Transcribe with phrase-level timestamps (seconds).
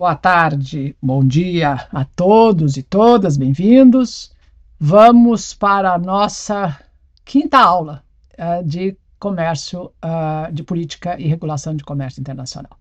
[0.00, 4.34] Boa tarde, bom dia a todos e todas, bem-vindos.
[4.78, 6.80] Vamos para a nossa
[7.22, 8.02] quinta aula
[8.32, 12.78] uh, de comércio, uh, de política e regulação de comércio internacional.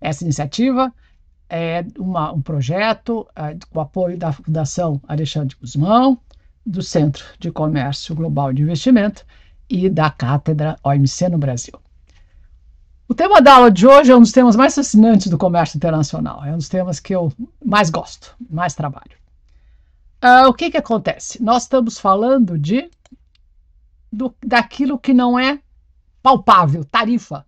[0.00, 0.94] Essa iniciativa
[1.48, 6.20] é uma, um projeto uh, com apoio da Fundação Alexandre Guzmão,
[6.64, 9.26] do Centro de Comércio Global de Investimento
[9.68, 11.80] e da Cátedra OMC no Brasil.
[13.10, 16.44] O tema da aula de hoje é um dos temas mais fascinantes do comércio internacional.
[16.44, 17.32] É um dos temas que eu
[17.62, 19.18] mais gosto, mais trabalho.
[20.24, 21.42] Uh, o que, que acontece?
[21.42, 22.88] Nós estamos falando de
[24.12, 25.60] do, daquilo que não é
[26.22, 27.44] palpável, tarifa,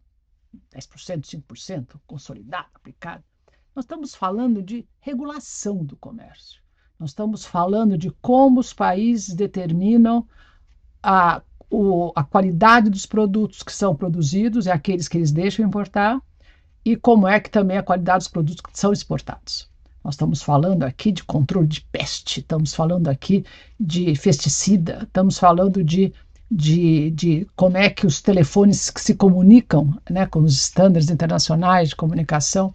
[0.75, 3.23] 10%, 5%, consolidado, aplicado.
[3.73, 6.61] Nós estamos falando de regulação do comércio.
[6.99, 10.27] Nós estamos falando de como os países determinam
[11.01, 11.41] a
[11.73, 16.21] o, a qualidade dos produtos que são produzidos, é aqueles que eles deixam importar,
[16.85, 19.71] e como é que também a qualidade dos produtos que são exportados.
[20.05, 23.45] Nós estamos falando aqui de controle de peste, estamos falando aqui
[23.81, 26.13] de pesticida, estamos falando de,
[26.51, 31.91] de, de como é que os telefones que se comunicam né, com os estándares internacionais
[31.91, 32.75] de comunicação.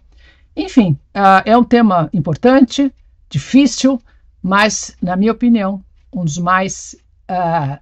[0.56, 2.92] Enfim, uh, é um tema importante,
[3.28, 4.02] difícil,
[4.42, 6.96] mas, na minha opinião, um dos mais
[7.30, 7.78] uh,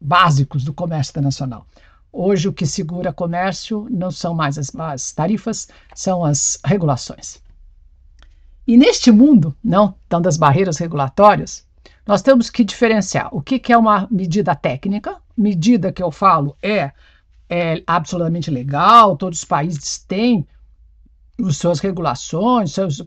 [0.00, 1.66] básicos do comércio internacional.
[2.12, 7.40] Hoje, o que segura comércio não são mais as, as tarifas, são as regulações.
[8.66, 11.66] E neste mundo, não, então das barreiras regulatórias,
[12.06, 15.16] nós temos que diferenciar o que, que é uma medida técnica.
[15.36, 16.90] Medida que eu falo é,
[17.48, 20.46] é absolutamente legal, todos os países têm
[21.44, 23.02] as suas regulações, seus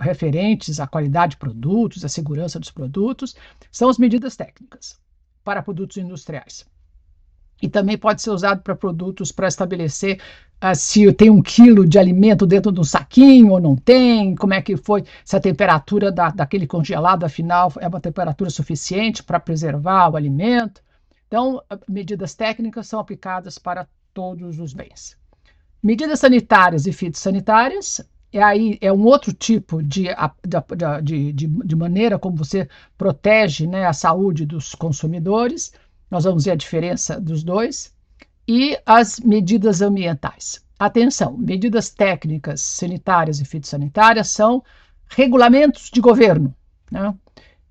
[0.00, 3.36] referentes à qualidade de produtos, à segurança dos produtos,
[3.70, 4.98] são as medidas técnicas
[5.46, 6.66] para produtos industriais.
[7.62, 10.20] E também pode ser usado para produtos para estabelecer
[10.56, 14.54] uh, se tem um quilo de alimento dentro de um saquinho ou não tem, como
[14.54, 19.38] é que foi, se a temperatura da, daquele congelado, afinal, é uma temperatura suficiente para
[19.38, 20.82] preservar o alimento.
[21.28, 25.16] Então, medidas técnicas são aplicadas para todos os bens.
[25.80, 30.08] Medidas sanitárias e fitossanitárias é aí é um outro tipo de,
[31.02, 35.72] de, de, de maneira como você protege né, a saúde dos consumidores.
[36.10, 37.94] Nós vamos ver a diferença dos dois.
[38.48, 40.62] E as medidas ambientais.
[40.78, 44.62] Atenção, medidas técnicas sanitárias e fitossanitárias são
[45.08, 46.54] regulamentos de governo.
[46.90, 47.14] Né?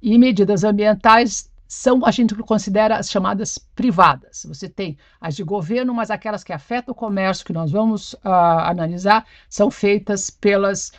[0.01, 4.45] E medidas ambientais são, a gente considera as chamadas privadas.
[4.47, 8.19] Você tem as de governo, mas aquelas que afetam o comércio, que nós vamos uh,
[8.23, 10.91] analisar, são feitas pelas,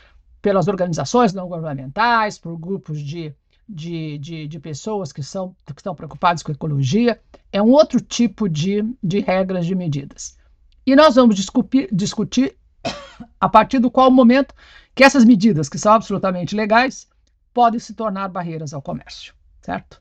[0.43, 3.33] pelas organizações não governamentais, por grupos de,
[3.69, 7.21] de, de, de pessoas que, são, que estão preocupadas com ecologia.
[7.53, 10.37] É um outro tipo de, de regras de medidas.
[10.85, 12.57] E nós vamos discutir, discutir
[13.41, 14.55] a partir do qual momento
[14.95, 17.09] que essas medidas, que são absolutamente legais,
[17.53, 20.01] podem se tornar barreiras ao comércio, certo?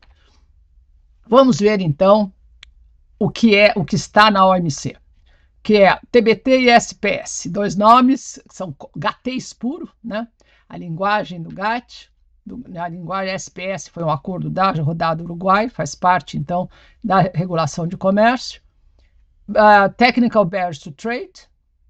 [1.28, 2.32] Vamos ver então
[3.18, 4.96] o que é o que está na OMC,
[5.64, 10.28] que é TBT e SPS, dois nomes, são GATEs puro, né?
[10.70, 12.12] A linguagem do GATT,
[12.46, 16.70] do, a linguagem SPS foi um acordo da rodada Uruguai, faz parte então
[17.04, 18.62] da regulação de comércio.
[19.50, 21.50] Uh, technical Barriers to Trade,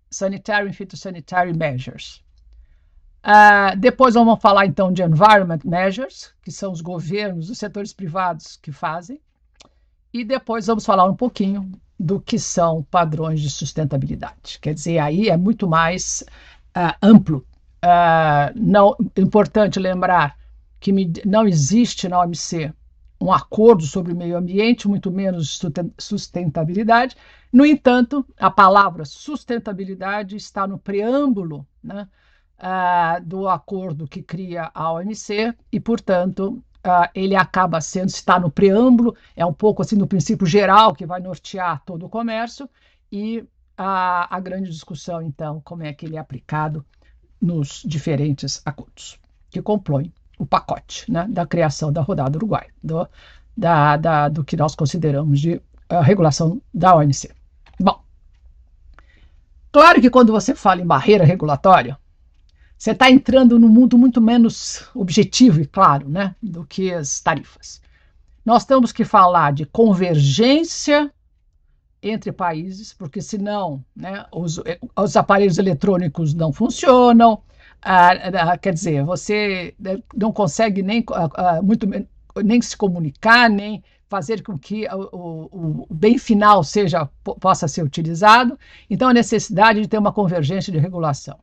[0.10, 2.24] Sanitary and Phytosanitary Measures.
[3.26, 8.56] Uh, depois vamos falar então de Environment Measures, que são os governos, os setores privados
[8.56, 9.20] que fazem.
[10.16, 14.58] E depois vamos falar um pouquinho do que são padrões de sustentabilidade.
[14.62, 16.24] Quer dizer, aí é muito mais
[16.70, 17.46] uh, amplo.
[17.84, 20.38] Uh, não, importante lembrar
[20.80, 22.74] que me, não existe na OMC
[23.20, 25.60] um acordo sobre o meio ambiente, muito menos
[26.00, 27.18] sustentabilidade.
[27.52, 32.08] No entanto, a palavra sustentabilidade está no preâmbulo né,
[32.60, 38.52] uh, do acordo que cria a OMC e, portanto, uh, ele acaba sendo, está no
[38.52, 42.70] preâmbulo, é um pouco assim no princípio geral que vai nortear todo o comércio,
[43.12, 43.44] e
[43.78, 46.86] a, a grande discussão, então, como é que ele é aplicado
[47.42, 49.20] nos diferentes acordos
[49.50, 53.08] que compõem o pacote né, da criação da rodada Uruguai, do,
[53.56, 55.56] da, da, do que nós consideramos de
[55.92, 57.32] uh, regulação da OMC.
[57.80, 58.02] Bom,
[59.72, 61.98] claro que quando você fala em barreira regulatória,
[62.86, 67.82] você está entrando num mundo muito menos objetivo e claro né, do que as tarifas.
[68.46, 71.12] Nós temos que falar de convergência
[72.00, 74.62] entre países, porque senão né, os,
[74.96, 77.42] os aparelhos eletrônicos não funcionam,
[77.82, 78.12] ah,
[78.52, 81.88] ah, quer dizer, você né, não consegue nem, ah, ah, muito,
[82.44, 87.10] nem se comunicar, nem fazer com que o, o, o, bem final seja
[87.40, 88.60] possa ser utilizado.
[88.88, 91.40] Então, a necessidade de ter uma convergência de regulação.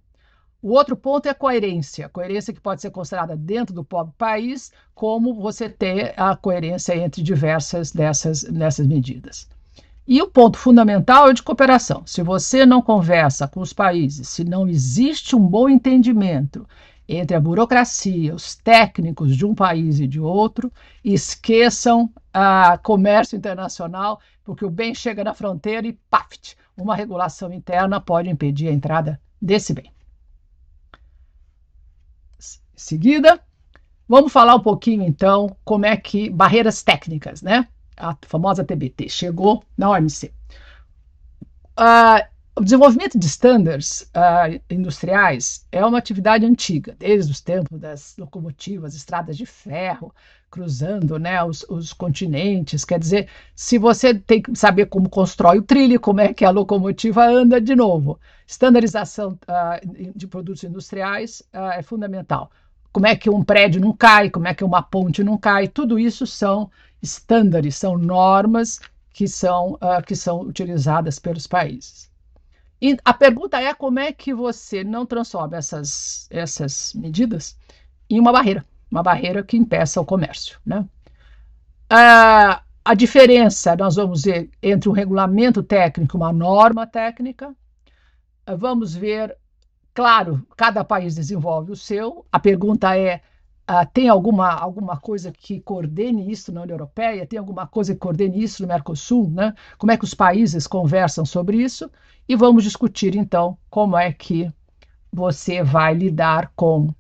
[0.63, 2.09] O outro ponto é a coerência.
[2.09, 7.21] Coerência que pode ser considerada dentro do próprio país, como você ter a coerência entre
[7.21, 8.45] diversas dessas,
[8.79, 9.49] medidas.
[10.07, 12.05] E o ponto fundamental é de cooperação.
[12.07, 16.65] Se você não conversa com os países, se não existe um bom entendimento
[17.09, 20.73] entre a burocracia, os técnicos de um país e de outro,
[21.05, 28.01] esqueçam a comércio internacional, porque o bem chega na fronteira e paft, uma regulação interna
[28.01, 29.91] pode impedir a entrada desse bem
[32.83, 33.41] seguida.
[34.09, 37.67] Vamos falar um pouquinho, então, como é que barreiras técnicas, né?
[37.97, 40.33] A famosa TBT chegou na OMC.
[41.79, 48.15] Uh, o desenvolvimento de estándares uh, industriais é uma atividade antiga, desde os tempos das
[48.19, 50.15] locomotivas, estradas de ferro,
[50.51, 52.85] cruzando né, os, os, continentes.
[52.85, 56.51] Quer dizer, se você tem que saber como constrói o trilho, como é que a
[56.51, 62.51] locomotiva anda, de novo, estandarização uh, de produtos industriais uh, é fundamental
[62.93, 65.99] como é que um prédio não cai, como é que uma ponte não cai, tudo
[65.99, 66.71] isso são
[67.03, 68.81] estándares, são normas
[69.13, 72.11] que são, uh, que são utilizadas pelos países.
[72.81, 77.57] E a pergunta é como é que você não transforma essas, essas medidas
[78.11, 80.59] em uma barreira, uma barreira que impeça o comércio.
[80.67, 80.81] Né?
[81.91, 87.51] Uh, a diferença, nós vamos ver, entre um regulamento técnico e uma norma técnica,
[88.49, 89.37] uh, vamos ver
[89.95, 92.25] Claro, cada país desenvolve o seu.
[92.33, 93.21] A pergunta é:
[93.71, 97.27] uh, tem alguma, alguma coisa que coordene isso na União Europeia?
[97.27, 99.31] Tem alguma coisa que coordene isso no Mercosul?
[99.31, 99.55] Né?
[99.77, 101.91] Como é que os países conversam sobre isso?
[102.29, 104.51] E vamos discutir, então, como é que
[105.13, 106.95] você vai lidar com uh,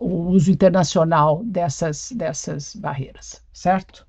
[0.00, 4.04] o uso internacional dessas, dessas barreiras, certo?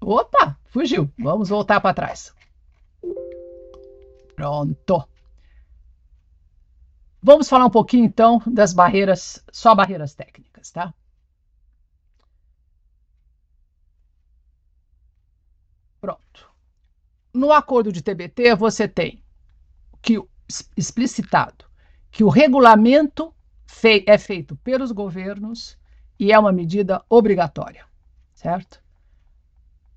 [0.00, 1.08] Opa, fugiu.
[1.16, 2.34] Vamos voltar para trás.
[4.34, 5.06] Pronto.
[7.22, 10.92] Vamos falar um pouquinho então das barreiras, só barreiras técnicas, tá?
[16.00, 16.50] Pronto.
[17.32, 19.22] No acordo de TBT, você tem
[20.02, 20.20] que
[20.76, 21.64] explicitado
[22.10, 23.32] que o regulamento
[23.66, 25.78] fei é feito pelos governos
[26.18, 27.84] e é uma medida obrigatória,
[28.34, 28.82] certo?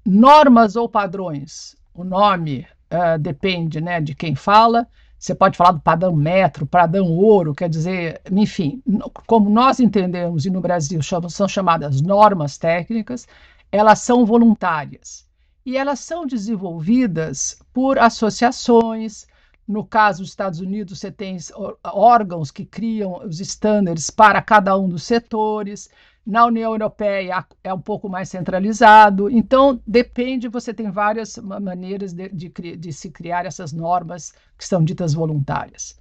[0.06, 4.88] Normas ou padrões, o nome uh, depende né, de quem fala,
[5.26, 8.84] você pode falar do padrão metro, padrão ouro, quer dizer, enfim,
[9.26, 13.28] como nós entendemos e no Brasil são chamadas normas técnicas,
[13.72, 15.26] elas são voluntárias
[15.66, 19.26] e elas são desenvolvidas por associações.
[19.68, 21.38] No caso dos Estados Unidos, você tem
[21.84, 25.90] órgãos que criam os estándares para cada um dos setores.
[26.26, 32.30] Na União Europeia é um pouco mais centralizado, então depende, você tem várias maneiras de,
[32.30, 35.96] de, de se criar essas normas que são ditas voluntárias.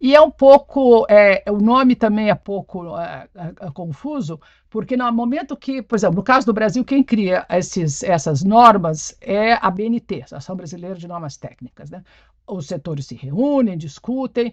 [0.00, 5.10] E é um pouco, é, o nome também é pouco é, é, confuso, porque no
[5.10, 9.70] momento que, por exemplo, no caso do Brasil, quem cria esses, essas normas é a
[9.70, 11.90] BNT, Associação Brasileira de Normas Técnicas.
[11.90, 12.04] Né?
[12.46, 14.52] Os setores se reúnem, discutem,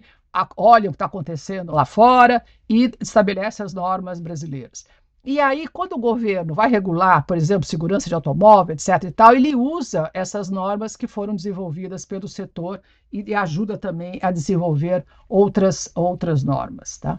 [0.56, 4.86] olham o que está acontecendo lá fora e estabelecem as normas brasileiras.
[5.26, 9.04] E aí, quando o governo vai regular, por exemplo, segurança de automóvel, etc.
[9.04, 14.18] e tal, ele usa essas normas que foram desenvolvidas pelo setor e, e ajuda também
[14.20, 16.98] a desenvolver outras, outras normas.
[16.98, 17.18] Tá?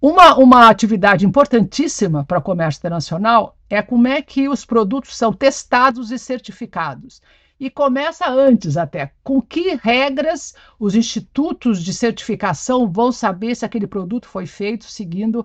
[0.00, 5.30] Uma, uma atividade importantíssima para o comércio internacional é como é que os produtos são
[5.30, 7.20] testados e certificados.
[7.60, 9.12] E começa antes até.
[9.22, 15.44] Com que regras os institutos de certificação vão saber se aquele produto foi feito seguindo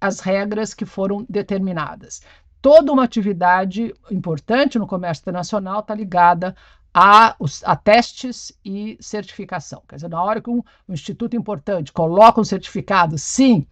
[0.00, 2.22] as regras que foram determinadas.
[2.60, 6.56] Toda uma atividade importante no comércio internacional está ligada
[6.92, 9.82] a, a, testes e certificação.
[9.88, 13.66] Quer dizer, na hora que um, um instituto importante coloca um certificado, sim,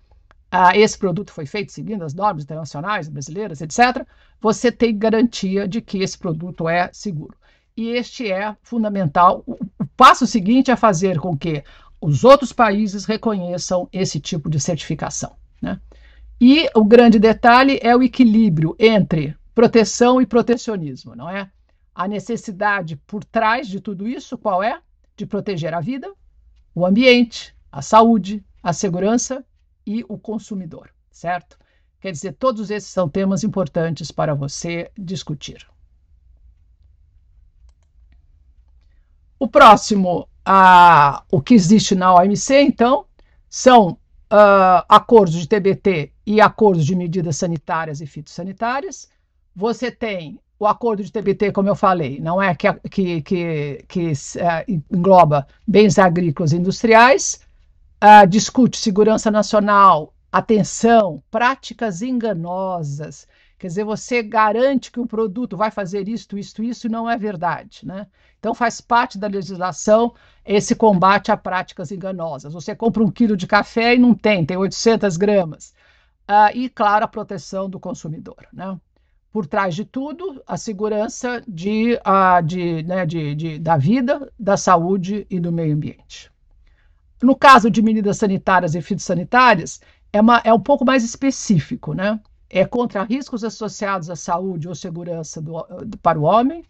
[0.50, 4.06] ah, esse produto foi feito seguindo as normas internacionais, brasileiras, etc.,
[4.40, 7.36] você tem garantia de que esse produto é seguro.
[7.76, 9.42] E este é fundamental.
[9.46, 11.64] O, o passo seguinte é fazer com que
[12.00, 15.34] os outros países reconheçam esse tipo de certificação.
[15.60, 15.80] Né?
[16.40, 21.50] E o grande detalhe é o equilíbrio entre proteção e protecionismo, não é?
[21.94, 24.80] A necessidade por trás de tudo isso, qual é?
[25.16, 26.12] De proteger a vida,
[26.74, 29.42] o ambiente, a saúde, a segurança
[29.86, 31.56] e o consumidor, certo?
[32.00, 35.66] Quer dizer, todos esses são temas importantes para você discutir.
[39.38, 43.06] O próximo, a, o que existe na OMC, então,
[43.48, 43.98] são
[44.32, 49.08] uh, acordos de TBT e acordos de medidas sanitárias e fitossanitárias.
[49.54, 54.12] Você tem o acordo de TBT, como eu falei, não é que, que, que, que
[54.12, 57.40] uh, engloba bens agrícolas e industriais.
[58.02, 63.26] uh, discute segurança nacional, atenção, práticas enganosas.
[63.58, 67.86] Quer dizer, você garante que o produto vai fazer isto, isto, isso, não é verdade.
[67.86, 68.06] Né?
[68.38, 72.52] Então, faz parte da legislação esse combate a práticas enganosas.
[72.52, 75.74] Você compra um quilo de café e não tem, tem 800 gramas.
[76.28, 78.46] Uh, e, claro, a proteção do consumidor.
[78.52, 78.78] Né?
[79.32, 84.56] Por trás de tudo, a segurança de, uh, de, né, de, de, da vida, da
[84.58, 86.30] saúde e do meio ambiente.
[87.22, 89.80] No caso de medidas sanitárias e fitossanitárias,
[90.12, 92.20] é, uma, é um pouco mais específico, né?
[92.48, 95.64] É contra riscos associados à saúde ou segurança do,
[96.02, 96.64] para o homem,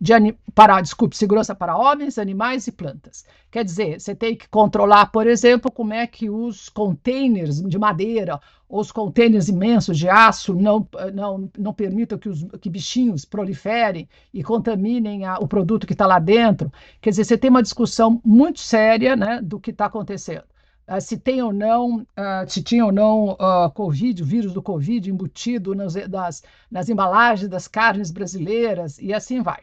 [0.00, 0.12] de,
[0.54, 3.24] para, desculpe, segurança para homens, animais e plantas.
[3.50, 8.38] Quer dizer, você tem que controlar, por exemplo, como é que os containers de madeira
[8.68, 14.08] ou os containers imensos de aço não, não, não permitam que os que bichinhos proliferem
[14.34, 16.70] e contaminem a, o produto que está lá dentro.
[17.00, 20.44] Quer dizer, você tem uma discussão muito séria né, do que está acontecendo.
[20.88, 24.62] Uh, se tem ou não, uh, se tinha ou não uh, Covid, o vírus do
[24.62, 25.94] Covid embutido nas,
[26.70, 29.62] nas embalagens das carnes brasileiras e assim vai.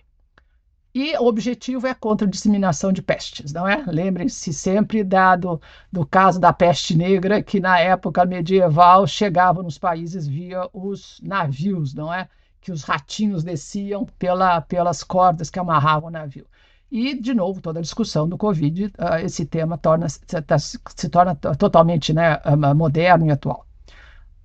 [0.96, 3.84] E o objetivo é contra a disseminação de pestes, não é?
[3.88, 5.60] Lembrem-se sempre dado
[5.92, 11.96] do caso da peste negra, que na época medieval chegava nos países via os navios,
[11.96, 12.30] não é?
[12.62, 16.46] Que os ratinhos desciam pela, pelas cordas que amarravam o navio.
[16.94, 21.10] E, de novo, toda a discussão do Covid, uh, esse tema torna, se, tá, se
[21.10, 22.40] torna totalmente né,
[22.76, 23.66] moderno e atual.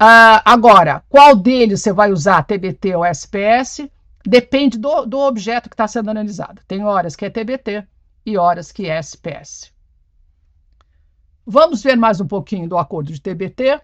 [0.01, 3.87] Uh, agora, qual deles você vai usar, TBT ou SPS?
[4.25, 6.63] Depende do, do objeto que está sendo analisado.
[6.67, 7.87] Tem horas que é TBT
[8.25, 9.71] e horas que é SPS.
[11.47, 13.79] Vamos ver mais um pouquinho do acordo de TBT.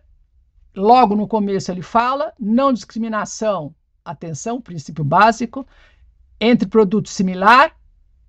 [0.75, 5.67] Logo no começo ele fala não discriminação, atenção, princípio básico,
[6.41, 7.71] entre produto similar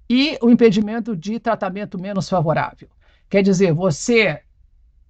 [0.10, 2.88] e o impedimento de tratamento menos favorável.
[3.30, 4.42] Quer dizer, você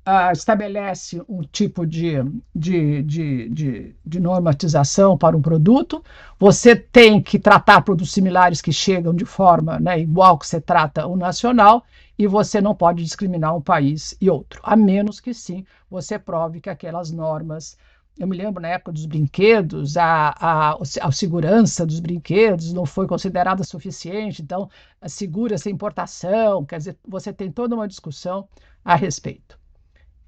[0.08, 2.14] uh, estabelece um tipo de,
[2.56, 6.04] de, de, de, de normatização para um produto,
[6.40, 11.08] você tem que tratar produtos similares que chegam de forma né, igual que você trata
[11.08, 11.84] o nacional,
[12.18, 16.62] e você não pode discriminar um país e outro, a menos que sim você prove
[16.62, 17.78] que aquelas normas.
[18.17, 23.07] Eu me lembro na época dos brinquedos, a, a, a segurança dos brinquedos não foi
[23.07, 24.69] considerada suficiente, então
[25.05, 28.48] segura-se a importação, quer dizer, você tem toda uma discussão
[28.86, 29.60] a respeito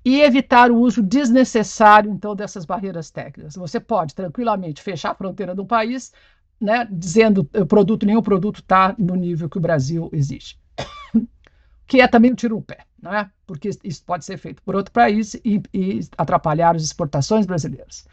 [0.08, 3.58] e evitar o uso desnecessário, então, dessas barreiras técnicas.
[3.58, 6.14] Você pode tranquilamente fechar a fronteira do país,
[6.62, 10.58] né, dizendo produto, nenhum produto está no nível que o Brasil exige.
[11.86, 13.30] que é também um tiro no pé, não é?
[13.46, 18.06] porque isso pode ser feito por outro país e, e atrapalhar as exportações brasileiras.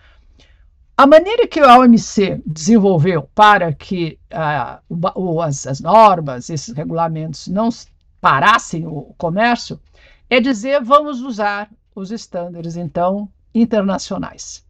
[0.96, 7.48] A maneira que a OMC desenvolveu para que uh, o, as, as normas, esses regulamentos
[7.48, 7.68] não
[8.20, 9.80] parassem o comércio,
[10.30, 14.64] é dizer vamos usar os estándares, então, internacionais.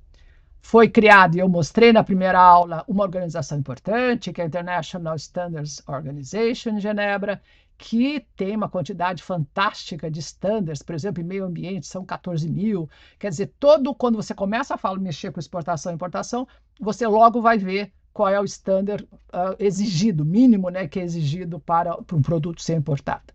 [0.63, 5.15] Foi criado, e eu mostrei na primeira aula, uma organização importante, que é a International
[5.17, 7.41] Standards Organization, em Genebra,
[7.77, 12.89] que tem uma quantidade fantástica de standards, por exemplo, em meio ambiente são 14 mil.
[13.19, 16.47] Quer dizer, todo quando você começa a falar, mexer com exportação e importação,
[16.81, 21.59] você logo vai ver qual é o standard uh, exigido, mínimo né, que é exigido
[21.59, 23.35] para, para um produto ser importado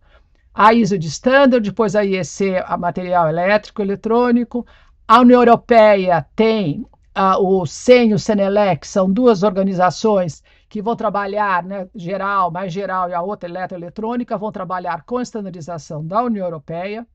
[0.54, 4.66] a ISO de standard, depois a IEC, a material elétrico, eletrônico.
[5.08, 6.86] A União Europeia tem
[7.18, 12.72] uh, o CEN e o CENELEC, são duas organizações que vão trabalhar, né, geral, mais
[12.72, 17.06] geral, e a outra eletroeletrônica, vão trabalhar com a standardização da União Europeia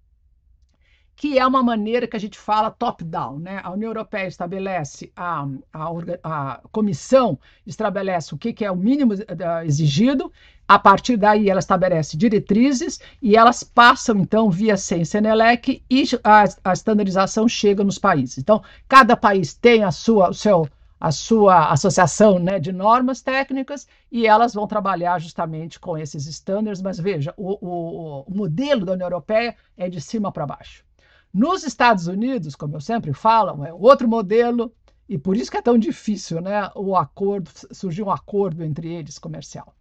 [1.17, 3.39] que é uma maneira que a gente fala top-down.
[3.39, 3.61] Né?
[3.63, 5.89] A União Europeia estabelece, a, a,
[6.23, 10.33] a comissão estabelece o que, que é o mínimo uh, exigido,
[10.67, 16.45] a partir daí ela estabelece diretrizes e elas passam, então, via CEN Senelec e a,
[16.65, 18.39] a estandarização chega nos países.
[18.39, 20.67] Então, cada país tem a sua, o seu,
[21.05, 26.81] a sua associação né, de normas técnicas e elas vão trabalhar justamente com esses estándares,
[26.81, 30.83] mas veja, o, o, o modelo da União Europeia é de cima para baixo.
[31.31, 34.73] Nos Estados Unidos, como eu sempre falo, é outro modelo,
[35.07, 39.19] e por isso que é tão difícil né, o acordo, surgir um acordo entre eles
[39.19, 39.75] comercial.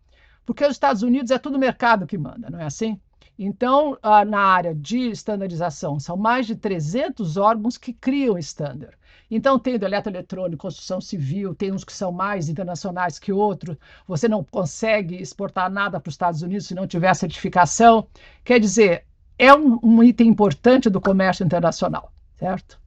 [0.46, 3.00] Porque os Estados Unidos é tudo o mercado que manda, não é assim?
[3.40, 8.94] Então, na área de estandarização, são mais de 300 órgãos que criam estándar.
[9.36, 13.76] Então, tem do eletroeletrônico, construção civil, tem uns que são mais internacionais que outros.
[14.08, 18.06] Você não consegue exportar nada para os Estados Unidos se não tiver certificação.
[18.44, 19.06] Quer dizer,
[19.40, 22.80] é um, um item importante do comércio internacional, certo?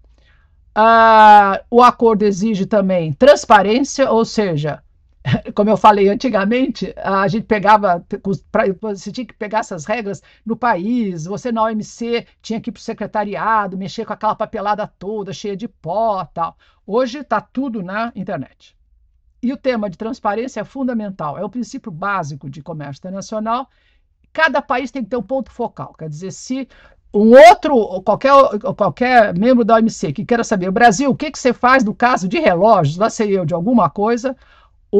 [0.72, 4.84] Ah, o acordo exige também transparência, ou seja,
[5.54, 8.04] como eu falei antigamente, a gente pegava,
[8.50, 12.72] pra, você tinha que pegar essas regras no país, você na OMC tinha que ir
[12.72, 16.56] para o secretariado, mexer com aquela papelada toda, cheia de pó tal.
[16.86, 18.76] Hoje está tudo na internet.
[19.42, 23.68] E o tema de transparência é fundamental, é o princípio básico de comércio internacional.
[24.32, 26.68] Cada país tem que ter um ponto focal, quer dizer, se
[27.12, 28.32] um outro, qualquer,
[28.76, 32.28] qualquer membro da OMC que queira saber, Brasil, o que, que você faz no caso
[32.28, 34.36] de relógios, lá sei eu, de alguma coisa,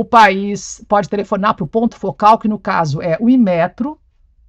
[0.01, 3.99] o país pode telefonar para o ponto focal, que no caso é o Inmetro,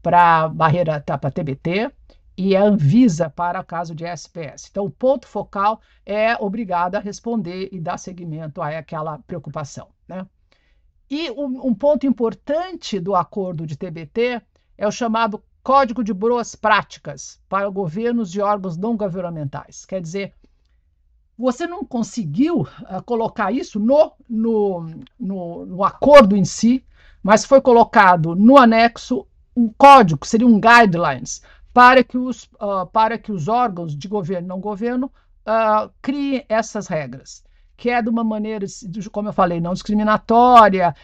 [0.01, 1.89] para barreira tá, para TBT,
[2.37, 4.67] e a Anvisa para caso de SPS.
[4.69, 9.87] Então, o ponto focal é obrigado a responder e dar seguimento a aquela preocupação.
[10.05, 10.27] Né?
[11.09, 14.41] E um, um ponto importante do acordo de TBT
[14.77, 19.85] é o chamado Código de Boas Práticas para governos e órgãos não governamentais.
[19.85, 20.33] Quer dizer,
[21.37, 24.89] você não conseguiu uh, colocar isso no, no,
[25.19, 26.83] no, no, acordo em si,
[27.21, 31.41] mas foi colocado no anexo um código, que seria um guidelines,
[31.73, 35.11] para que os, uh, para que os órgãos de governo e não governo
[35.45, 37.45] uh, criem essas regras
[37.79, 38.65] que é de uma maneira,
[39.11, 40.95] como eu falei, não discriminatória,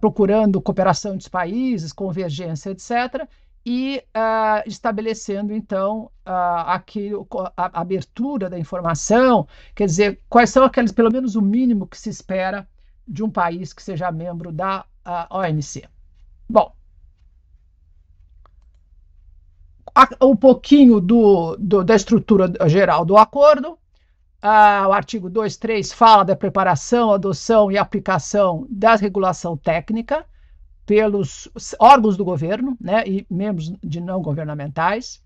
[0.00, 3.28] procurando cooperação entre os países, convergência, etc.,
[3.64, 7.12] e uh, estabelecendo, então, uh, aqui
[7.56, 12.10] a, abertura da informação, quer dizer, quais são aqueles, pelo menos o mínimo que se
[12.10, 12.68] espera
[13.08, 15.88] de um país que seja membro da uh, OMC.
[16.48, 16.74] Bom,
[20.20, 23.78] um pouquinho do, do, da estrutura geral do acordo.
[24.42, 30.26] o artigo 2.3 fala da preparação, adoção e aplicação da regulação técnica
[30.86, 31.48] pelos
[31.78, 35.22] órgãos do governo né, e membros de não governamentais.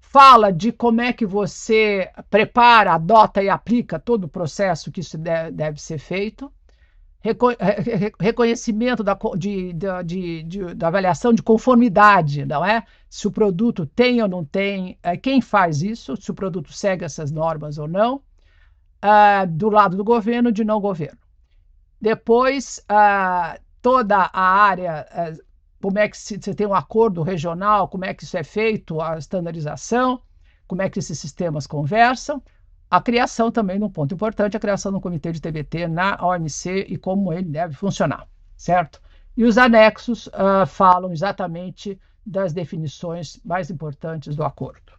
[0.00, 5.18] Fala de como é que você prepara, adota e aplica todo o processo que isso
[5.18, 6.50] deve ser feito.
[8.20, 9.72] Reconhecimento da, de,
[10.04, 12.84] de, de, da avaliação de conformidade, não é?
[13.10, 17.04] Se o produto tem ou não tem, é, quem faz isso, se o produto segue
[17.04, 18.22] essas normas ou não,
[19.04, 21.18] uh, do lado do governo de não governo.
[22.00, 25.32] Depois, uh, toda a área, é,
[25.80, 29.16] como é que você tem um acordo regional, como é que isso é feito, a
[29.16, 30.20] estandarização,
[30.66, 32.42] como é que esses sistemas conversam,
[32.90, 36.96] a criação também, um ponto importante, a criação do comitê de TBT na OMC e
[36.96, 39.00] como ele deve funcionar, certo?
[39.36, 41.96] E os anexos uh, falam exatamente
[42.26, 44.94] das definições mais importantes do acordo.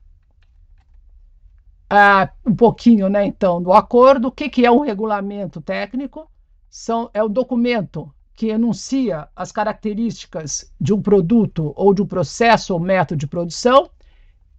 [1.92, 4.30] Uh, um pouquinho, né, então, do acordo.
[4.30, 6.32] O que, que é um regulamento técnico?
[6.70, 12.72] São, é um documento que enuncia as características de um produto ou de um processo
[12.72, 13.90] ou método de produção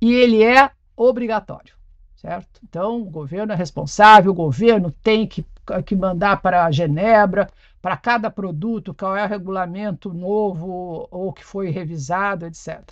[0.00, 1.74] e ele é obrigatório,
[2.16, 2.60] certo?
[2.68, 5.46] Então, o governo é responsável, o governo tem que,
[5.86, 7.48] que mandar para Genebra,
[7.80, 12.82] para cada produto, qual é o regulamento novo ou que foi revisado, etc.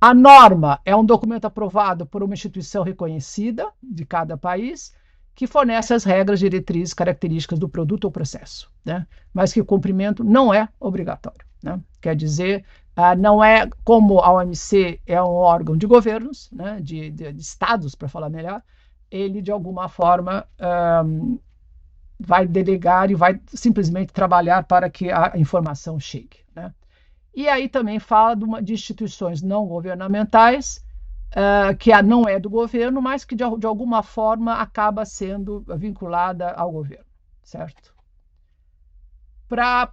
[0.00, 4.92] A norma é um documento aprovado por uma instituição reconhecida de cada país
[5.34, 9.06] que fornece as regras, diretrizes, características do produto ou processo, né?
[9.32, 11.44] mas que o cumprimento não é obrigatório.
[11.62, 11.80] Né?
[12.00, 16.78] Quer dizer, ah, não é como a OMC é um órgão de governos, né?
[16.80, 18.62] de, de, de estados, para falar melhor,
[19.10, 20.46] ele de alguma forma
[21.04, 21.38] um,
[22.18, 26.38] vai delegar e vai simplesmente trabalhar para que a informação chegue.
[26.54, 26.72] Né?
[27.34, 30.84] E aí também fala de, uma, de instituições não governamentais
[31.34, 36.50] uh, que não é do governo, mas que de, de alguma forma acaba sendo vinculada
[36.52, 37.06] ao governo,
[37.42, 37.94] certo?
[39.48, 39.92] Para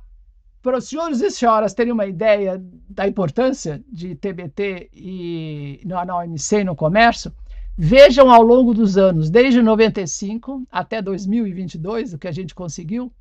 [0.62, 6.18] para os senhores e senhoras terem uma ideia da importância de TBT e na, na
[6.18, 7.34] OMC e no comércio,
[7.76, 13.12] vejam ao longo dos anos, desde 95 até 2022, o que a gente conseguiu,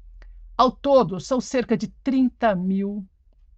[0.54, 3.06] ao todo são cerca de 30 mil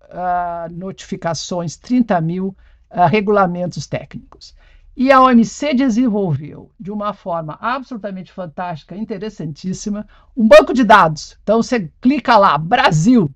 [0.04, 2.56] uh, notificações, 30 mil
[2.92, 4.54] uh, regulamentos técnicos.
[4.94, 11.38] E a OMC desenvolveu, de uma forma absolutamente fantástica, interessantíssima, um banco de dados.
[11.42, 13.30] Então você clica lá, Brasil,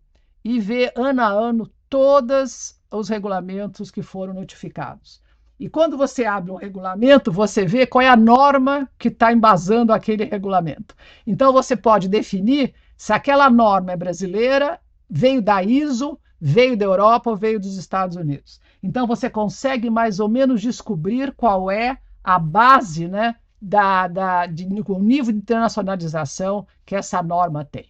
[0.45, 5.23] e vê ano a ano todos os regulamentos que foram notificados.
[5.59, 9.93] E quando você abre um regulamento, você vê qual é a norma que está embasando
[9.93, 10.95] aquele regulamento.
[11.27, 17.31] Então você pode definir se aquela norma é brasileira, veio da ISO, veio da Europa
[17.31, 18.61] ou veio dos Estados Unidos.
[18.83, 24.67] Então você consegue mais ou menos descobrir qual é a base, né, da, da, de,
[24.87, 27.87] o nível de internacionalização que essa norma tem.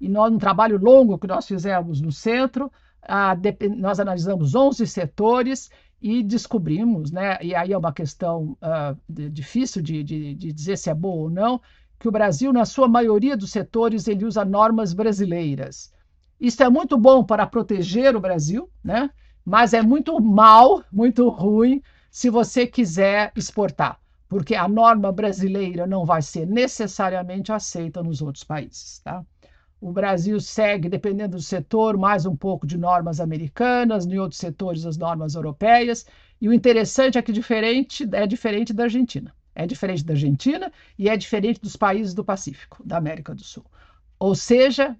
[0.00, 2.70] E nós, um trabalho longo que nós fizemos no centro,
[3.02, 5.70] ah, de, nós analisamos 11 setores
[6.02, 10.76] e descobrimos, né, e aí é uma questão ah, de, difícil de, de, de dizer
[10.76, 11.60] se é boa ou não,
[11.98, 15.93] que o Brasil, na sua maioria dos setores, ele usa normas brasileiras
[16.44, 19.08] Isso é muito bom para proteger o Brasil, né?
[19.42, 26.04] mas é muito mal, muito ruim, se você quiser exportar, porque a norma brasileira não
[26.04, 28.98] vai ser necessariamente aceita nos outros países.
[28.98, 29.24] Tá?
[29.80, 34.84] O Brasil segue, dependendo do setor, mais um pouco de normas americanas, em outros setores,
[34.84, 36.04] as normas europeias.
[36.38, 39.34] E o interessante é que diferente, é diferente da Argentina.
[39.54, 43.64] É diferente da Argentina e é diferente dos países do Pacífico, da América do Sul.
[44.18, 44.94] Ou seja,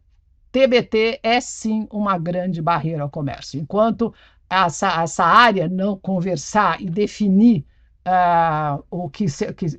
[0.54, 3.58] TBT é sim uma grande barreira ao comércio.
[3.58, 4.14] Enquanto
[4.48, 7.66] essa, essa área não conversar e definir
[8.06, 9.26] uh, o que,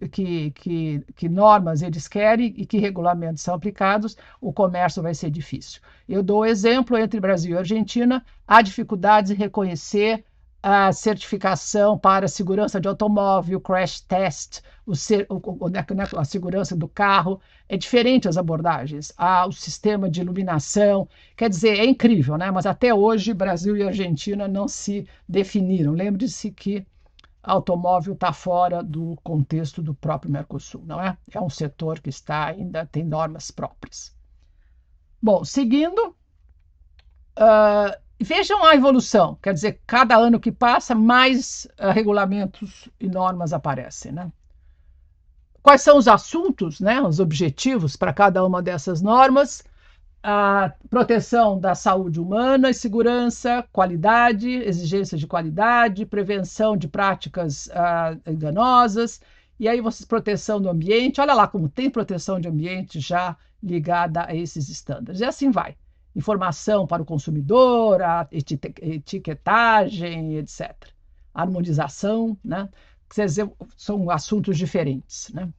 [0.10, 5.30] que, que, que, normas eles querem e que regulamentos são aplicados, o comércio vai ser
[5.30, 5.80] difícil.
[6.10, 10.26] Eu dou exemplo entre Brasil e Argentina, há dificuldades em reconhecer
[10.68, 16.26] a certificação para segurança de automóvel, crash test, o ser, o, o, né, né, a
[16.26, 17.40] segurança do carro.
[17.70, 19.14] É diferente as abordagens.
[19.16, 21.08] Há o sistema de iluminação.
[21.38, 22.50] Quer dizer, é incrível, né?
[22.50, 25.94] mas até hoje Brasil e Argentina não se definiram.
[25.94, 26.84] Lembre-se que
[27.44, 31.16] automóvel está fora do contexto do próprio Mercosul, não é?
[31.32, 34.16] É um setor que está ainda tem normas próprias.
[35.22, 36.16] Bom, seguindo,
[37.38, 43.52] uh, Vejam a evolução, quer dizer, cada ano que passa, mais uh, regulamentos e normas
[43.52, 44.12] aparecem.
[44.12, 44.32] Né?
[45.62, 49.64] Quais são os assuntos, né, os objetivos para cada uma dessas normas?
[50.24, 58.20] A proteção da saúde humana e segurança, qualidade, exigências de qualidade, prevenção de práticas uh,
[58.32, 59.22] enganosas,
[59.60, 61.20] e aí vocês proteção do ambiente.
[61.22, 65.20] Olha lá como tem proteção de ambiente já ligada a esses estándares.
[65.20, 65.76] E assim vai
[66.16, 70.74] informação para o consumidor, a etiquetagem, etc.
[71.34, 72.70] Harmonização, né?
[73.78, 75.50] São assuntos diferentes, né?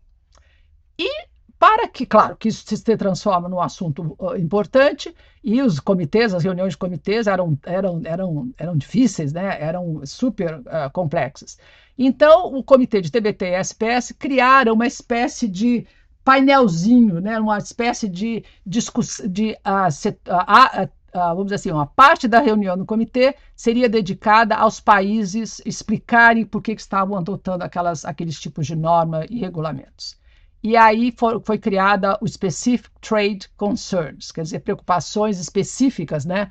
[0.98, 1.26] E
[1.58, 6.44] para que, claro, que isso se transforma num assunto uh, importante, e os comitês, as
[6.44, 9.56] reuniões de comitês eram, eram, eram, eram difíceis, né?
[9.60, 11.58] eram super uh, complexas.
[11.98, 15.86] Então, o comitê de TBT e SPS criaram uma espécie de
[16.26, 21.86] painelzinho, né, uma espécie de discussão, de uh, set, uh, uh, vamos dizer assim, uma
[21.86, 27.62] parte da reunião do comitê seria dedicada aos países explicarem por que, que estavam adotando
[27.62, 30.18] aquelas, aqueles tipos de norma e regulamentos.
[30.64, 36.50] E aí foi, foi criada o Specific Trade Concerns, quer dizer, preocupações específicas né,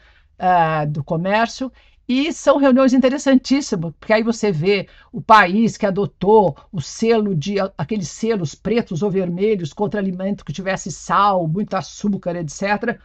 [0.87, 1.69] do comércio,
[2.07, 7.55] e são reuniões interessantíssimas, porque aí você vê o país que adotou o selo de
[7.77, 12.99] aqueles selos pretos ou vermelhos contra alimento que tivesse sal, muito açúcar, etc.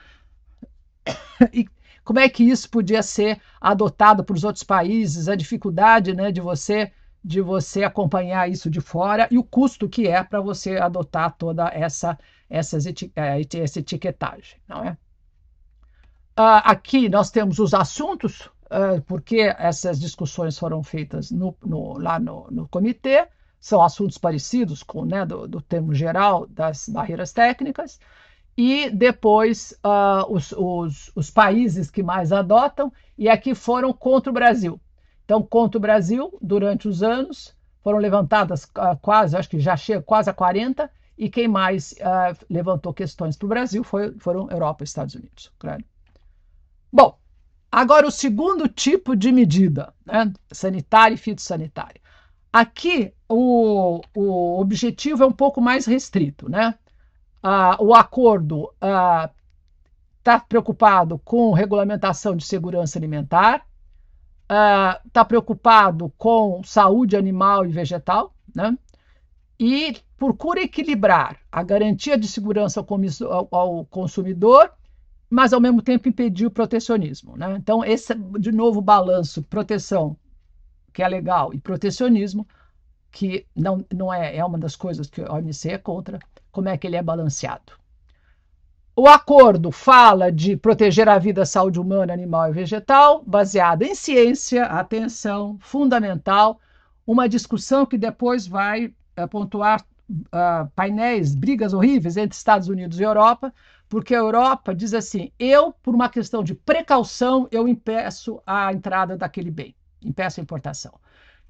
[1.52, 1.66] E
[2.04, 6.40] como é que isso podia ser adotado por os outros países, a dificuldade né, de
[6.40, 11.36] você de você acompanhar isso de fora e o custo que é para você adotar
[11.36, 14.92] toda essa, essas eti eh, essa etiquetagem, não é?
[16.38, 22.18] Uh, aqui nós temos os assuntos uh, porque essas discussões foram feitas no, no, lá
[22.18, 23.26] no, no, comitê,
[23.60, 27.98] são assuntos parecidos com né, do, do termo geral das barreiras técnicas,
[28.56, 34.34] e depois uh, os, os, os, países que mais adotam, e aqui foram contra o
[34.34, 34.80] Brasil.
[35.24, 40.02] Então, contra o Brasil, durante os anos, foram levantadas uh, quase, acho que já chega
[40.02, 44.82] quase a 40, e quem mais uh, levantou questões para o Brasil foi, foram Europa
[44.82, 45.52] e Estados Unidos.
[45.58, 45.84] Claro.
[47.70, 52.00] Agora, o segundo tipo de medida, né, sanitária e fitossanitária.
[52.52, 56.48] Aqui, o, o objetivo é um pouco mais restrito.
[56.48, 56.74] Né?
[57.42, 63.64] Ah, o acordo está ah, preocupado com regulamentação de segurança alimentar,
[64.42, 68.76] está ah, preocupado com saúde animal e vegetal, né?
[69.60, 72.84] e procura equilibrar a garantia de segurança
[73.50, 74.72] ao consumidor
[75.30, 77.36] mas ao mesmo tempo impedir o protecionismo.
[77.36, 77.54] Né?
[77.56, 80.16] Então, esse, de novo, balanço, proteção,
[80.92, 82.46] que é legal, e protecionismo,
[83.12, 86.18] que não, não é, é uma das coisas que a OMC é contra,
[86.50, 87.72] como é que ele é balanceado.
[88.96, 93.94] O acordo fala de proteger a vida, a saúde humana, animal e vegetal, baseado em
[93.94, 96.60] ciência, atenção, fundamental,
[97.06, 103.04] uma discussão que depois vai é, pontuar uh, painéis, brigas horríveis entre Estados Unidos e
[103.04, 103.54] Europa,
[103.90, 109.16] porque a Europa diz assim: eu, por uma questão de precaução, eu impeço a entrada
[109.16, 110.94] daquele bem, impeço a importação.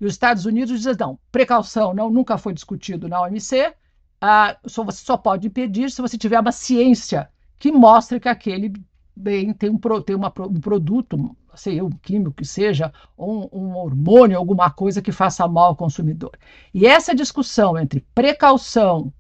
[0.01, 3.75] E os Estados Unidos dizem: não, precaução não, nunca foi discutido na OMC,
[4.21, 8.73] ah, só, você só pode impedir se você tiver uma ciência que mostre que aquele
[9.15, 14.39] bem tem um, tem uma, um produto, sei um químico que seja, um, um hormônio,
[14.39, 16.33] alguma coisa que faça mal ao consumidor.
[16.73, 19.13] E essa discussão entre precaução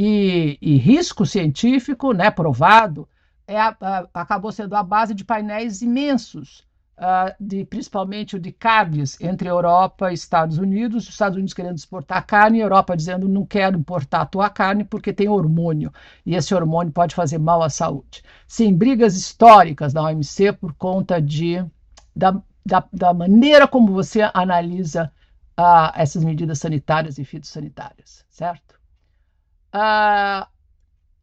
[0.00, 3.08] e, e risco científico, né, provado,
[3.48, 6.64] é a, a, acabou sendo a base de painéis imensos,
[6.96, 11.76] uh, de, principalmente o de carnes entre Europa e Estados Unidos, os Estados Unidos querendo
[11.78, 15.92] exportar carne, a Europa dizendo não quero importar a tua carne porque tem hormônio,
[16.24, 18.22] e esse hormônio pode fazer mal à saúde.
[18.46, 21.56] Sim, brigas históricas da OMC por conta de,
[22.14, 25.10] da, da, da maneira como você analisa
[25.58, 28.77] uh, essas medidas sanitárias e fitossanitárias, certo?
[29.74, 30.46] Uh,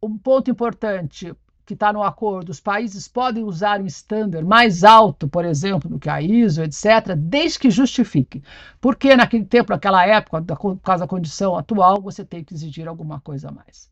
[0.02, 1.34] um ponto importante
[1.66, 5.98] que está no acordo, os países podem usar um estándar mais alto, por exemplo, do
[5.98, 8.40] que a ISO, etc., desde que justifique.
[8.80, 13.20] Porque naquele tempo, naquela época, por causa da condição atual, você tem que exigir alguma
[13.20, 13.90] coisa a mais.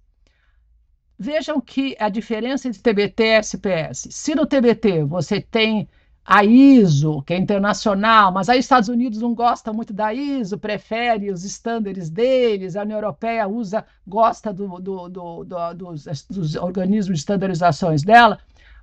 [1.18, 4.08] Vejam que a diferença entre TBT e SPS.
[4.10, 5.88] Se no TBT você tem
[6.24, 10.58] a ISO, que é internacional, mas aí os Estados Unidos não gosta muito da ISO,
[10.58, 17.18] prefere os estándares deles, a União Europeia usa, gosta do, do, do, dos, dos, organismos
[17.18, 18.38] de estandarizações dela.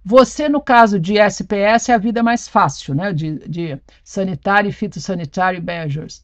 [0.05, 3.11] Você, no caso de SPS, é a vida mais fácil, né?
[3.11, 6.23] de, de sanitário e fitossanitário measures.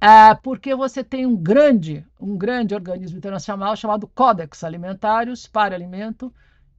[0.00, 6.32] É, porque você tem um grande, um grande organismo internacional chamado Codex Alimentários para Alimento,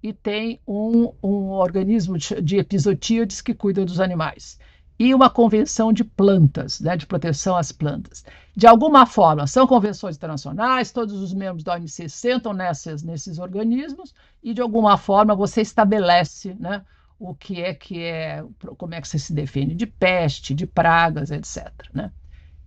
[0.03, 4.59] e tem um, um organismo de episotíades que cuida dos animais.
[4.99, 8.23] E uma convenção de plantas, né, de proteção às plantas.
[8.55, 14.13] De alguma forma, são convenções internacionais, todos os membros da OMC sentam nessas, nesses organismos,
[14.43, 16.83] e de alguma forma você estabelece né,
[17.17, 18.43] o que é que é,
[18.77, 21.71] como é que você se defende de peste, de pragas, etc.
[21.93, 22.11] Né?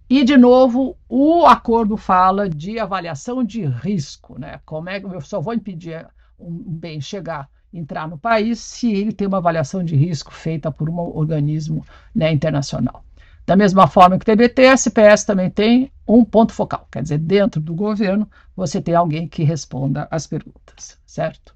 [0.09, 4.39] E, de novo, o acordo fala de avaliação de risco.
[4.39, 4.59] Né?
[4.65, 6.07] Como é que eu só vou impedir
[6.39, 10.89] um bem chegar, entrar no país, se ele tem uma avaliação de risco feita por
[10.89, 13.05] um organismo né, internacional.
[13.47, 17.19] Da mesma forma que o TBT, a SPS também tem um ponto focal, quer dizer,
[17.19, 21.55] dentro do governo você tem alguém que responda às perguntas, certo?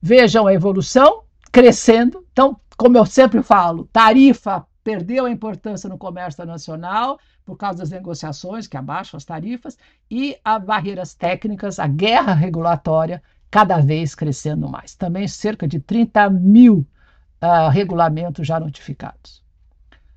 [0.00, 2.24] Vejam a evolução crescendo.
[2.32, 7.90] Então, como eu sempre falo, tarifa perdeu a importância no comércio nacional por causa das
[7.90, 9.76] negociações que abaixam as tarifas
[10.10, 14.94] e as barreiras técnicas, a guerra regulatória cada vez crescendo mais.
[14.94, 16.86] Também cerca de 30 mil
[17.42, 19.42] uh, regulamentos já notificados.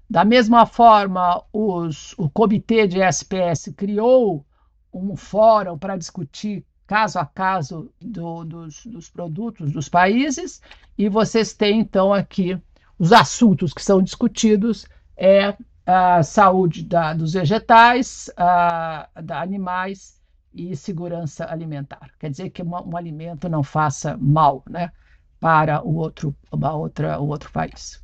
[0.10, 4.46] Da mesma forma, os, o comitê de SPS criou
[4.93, 10.62] um fórum para discutir caso a caso do, dos, dos, produtos dos países,
[10.96, 12.62] e vocês têm então aqui
[13.00, 14.86] os assuntos que são discutidos
[15.17, 20.22] é a saúde da, dos vegetais, a, da animais
[20.54, 22.12] e segurança alimentar.
[22.20, 24.92] Quer dizer que um, um alimento não faça mal né,
[25.39, 28.02] para o outro, uma outra, o outro país.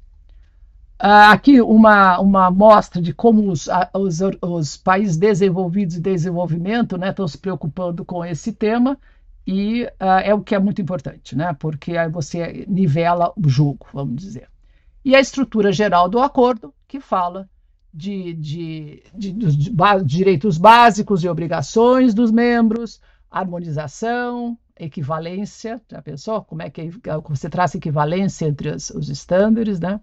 [1.02, 7.10] Uh, aqui uma, uma amostra de como os, os, os países desenvolvidos e desenvolvimento né,
[7.10, 8.98] estão se preocupando com esse tema,
[9.48, 13.88] e uh, é o que é muito importante, né, porque aí você nivela o jogo,
[13.94, 14.50] vamos dizer.
[15.04, 17.50] E a estrutura geral do acordo, que fala
[17.94, 19.36] de, de, de,
[20.06, 26.90] direitos básicos e obrigações dos membros, harmonização, equivalência, já pensou como é que
[27.28, 30.00] você traz equivalência entre os, os estándares, né?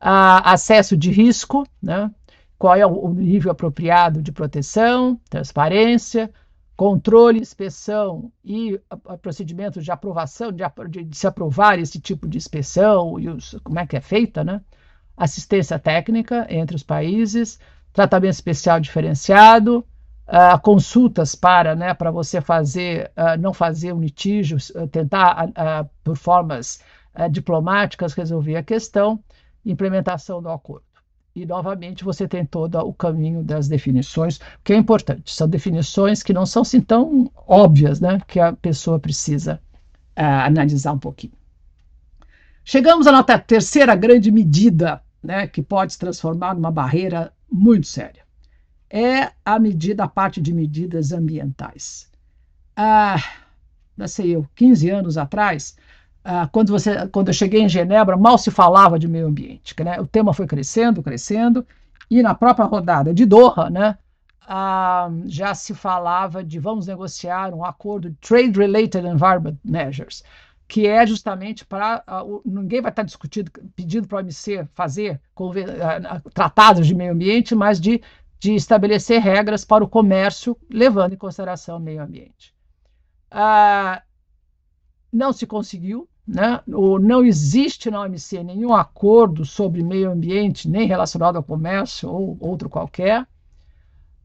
[0.00, 2.10] A, acesso de risco, né?
[2.58, 6.30] qual é o, nível apropriado de proteção, transparência,
[6.76, 12.28] controle, inspeção e a, a procedimento de aprovação, de, de, de, se aprovar esse tipo
[12.28, 14.60] de inspeção e os, como é que é feita, né?
[15.18, 17.58] Assistência técnica entre os países,
[17.92, 19.84] tratamento especial diferenciado,
[20.28, 25.50] uh, consultas para, né, para você fazer, uh, não fazer um litígio, uh, tentar,
[26.04, 26.80] por formas
[27.32, 29.18] diplomáticas, resolver a questão,
[29.66, 30.84] implementação do acordo.
[31.34, 35.34] E, novamente, você tem todo o caminho das definições, que é importante.
[35.34, 39.60] São definições que não são assim tão óbvias, né, que a pessoa precisa
[40.14, 41.32] analisar um pouquinho.
[42.64, 48.22] Chegamos à nossa terceira grande medida né, que pode se transformar numa barreira muito séria.
[48.90, 52.10] É a medida, a parte de medidas ambientais.
[52.76, 53.22] Ah,
[53.96, 55.76] não sei eu, 15 anos atrás,
[56.24, 59.74] ah, quando, você, quando eu cheguei em Genebra, mal se falava de meio ambiente.
[59.82, 60.00] Né?
[60.00, 61.66] O tema foi crescendo, crescendo,
[62.10, 63.98] e na própria rodada de Doha, né,
[64.46, 70.22] ah, já se falava de vamos negociar um acordo de Trade Related Environment Measures
[70.68, 72.04] que é justamente para.
[72.44, 77.80] Ninguém vai estar discutindo, pedindo para a OMC fazer uh, tratados de meio ambiente, mas
[77.80, 78.02] de,
[78.38, 82.54] de estabelecer regras para o comércio, levando em consideração o meio ambiente.
[83.32, 84.00] Uh,
[85.10, 86.60] não se conseguiu, né?
[86.66, 92.36] O, não existe na OMC nenhum acordo sobre meio ambiente, nem relacionado ao comércio ou
[92.40, 93.26] outro qualquer.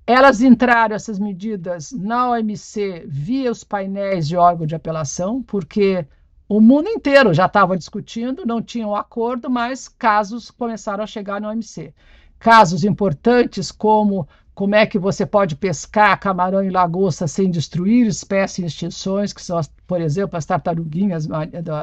[0.05, 6.05] Elas entraram, essas medidas, na OMC via os painéis de órgão de apelação, porque
[6.47, 11.41] o mundo inteiro já estava discutindo, não tinha um acordo, mas casos começaram a chegar
[11.41, 11.93] no OMC.
[12.39, 18.59] Casos importantes como como é que você pode pescar camarão e lagosta sem destruir espécies
[18.59, 21.27] em extinções, que são, por exemplo, as tartaruguinhas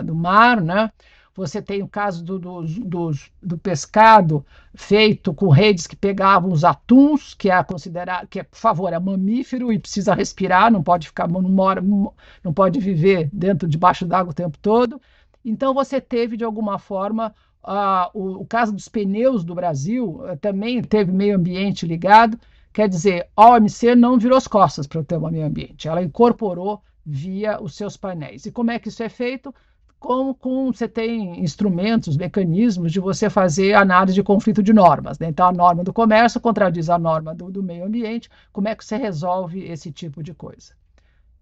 [0.05, 0.90] do mar, né?
[1.35, 3.11] Você tem o caso do, do, do,
[3.43, 8.59] do, pescado feito com redes que pegavam os atuns, que é considerado, que é, por
[8.59, 13.69] favor, é mamífero e precisa respirar, não pode ficar, não, mora, não pode viver dentro,
[13.69, 15.01] debaixo d'água o tempo todo.
[15.45, 17.33] Então você teve, de alguma forma,
[17.64, 22.38] uh, o, o, caso dos pneus do Brasil uh, também teve meio ambiente ligado.
[22.73, 26.83] Quer dizer, a OMC não virou as costas para o tema meio ambiente, ela incorporou
[27.05, 28.47] via os seus painéis.
[28.47, 29.55] E como é que isso é feito?
[30.01, 35.19] Como com, você tem instrumentos, mecanismos de você fazer análise de conflito de normas.
[35.19, 35.29] Né?
[35.29, 38.31] Então, a norma do comércio contradiz a norma do, do, meio ambiente.
[38.51, 40.73] Como é que você resolve esse tipo de coisa?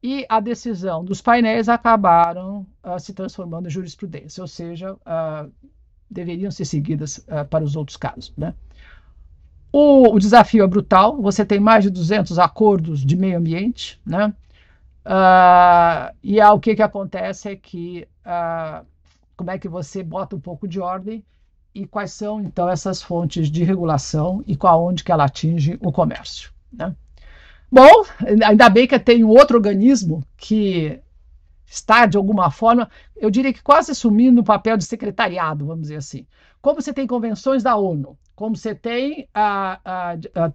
[0.02, 5.50] E a decisão dos painéis acabaram uh, se transformando em jurisprudência, ou seja, uh,
[6.10, 8.32] deveriam ser seguidas uh, para os outros casos.
[8.36, 8.54] Né?
[9.72, 11.22] O, o desafio é brutal.
[11.22, 14.34] Você tem mais de 200 acordos de meio ambiente, né?
[15.04, 18.84] Uh, e aí, o que, que acontece é que uh,
[19.36, 21.24] como é que você bota um pouco de ordem
[21.74, 25.92] e quais são então essas fontes de regulação e qual onde que ela atinge o
[25.92, 26.50] comércio.
[26.72, 26.94] Né?
[27.70, 28.04] Bom,
[28.44, 31.00] ainda bem que tem um outro organismo que
[31.66, 35.96] está de alguma forma, eu diria que quase assumindo o papel de secretariado, vamos dizer
[35.96, 36.26] assim.
[36.60, 39.28] Como você tem convenções da ONU, como você tem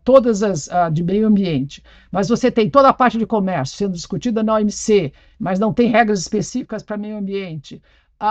[0.03, 4.43] todas as de meio ambiente, mas você tem toda a parte de comércio sendo discutida
[4.43, 7.81] na OMC, mas não tem regras específicas para meio ambiente.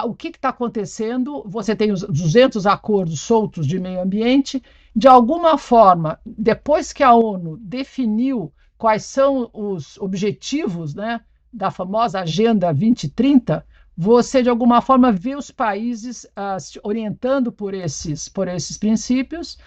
[0.07, 1.43] o que está acontecendo?
[1.47, 4.63] Você tem os 200 acordos soltos de meio ambiente.
[4.95, 11.21] De alguma forma, depois que a ONU definiu quais são os objetivos né,
[11.53, 13.65] da famosa Agenda 2030,
[14.03, 19.59] você de alguma forma vê os países uh, se orientando por esses, por esses princípios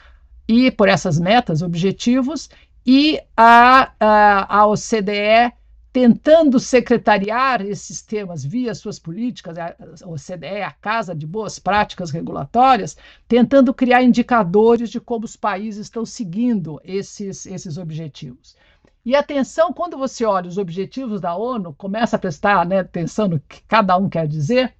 [0.45, 2.50] e por essas metas, objetivos,
[2.86, 5.54] e a, a, a OCDE
[5.93, 9.74] tentando secretariar esses temas via suas políticas, a
[10.06, 12.98] OCDE, a Casa de Boas Práticas Regulatórias,
[13.30, 18.58] tentando criar indicadores de como os países estão seguindo esses, esses objetivos.
[19.06, 23.39] E atenção, quando você olha os objetivos da ONU, começa a prestar né, atenção no
[23.39, 24.74] que cada um quer dizer,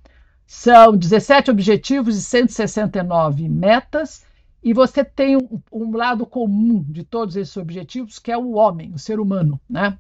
[0.48, 4.26] são 17 objetivos e 169 metas,
[4.64, 8.92] e você tem um, um, lado comum de todos esses objetivos, que é o homem,
[8.94, 9.96] o ser humano, né?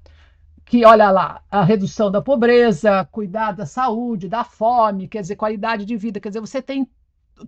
[0.66, 5.86] Que olha lá, a redução da pobreza, cuidar da saúde, da fome, quer dizer, qualidade
[5.86, 6.90] de vida, quer dizer, você tem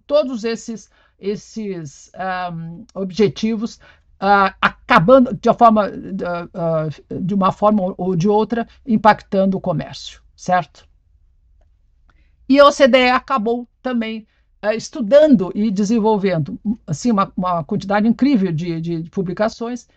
[0.05, 2.11] todos esses, esses
[2.53, 3.79] um, objetivos
[4.21, 10.21] uh, acabando de uma, forma, uh, de uma forma ou de outra, impactando o comércio,
[10.35, 10.87] certo?
[12.49, 14.25] E a OCDE acabou também
[14.75, 19.87] estudando e desenvolvendo assim, uma, uma quantidade incrível de, de, de publicações,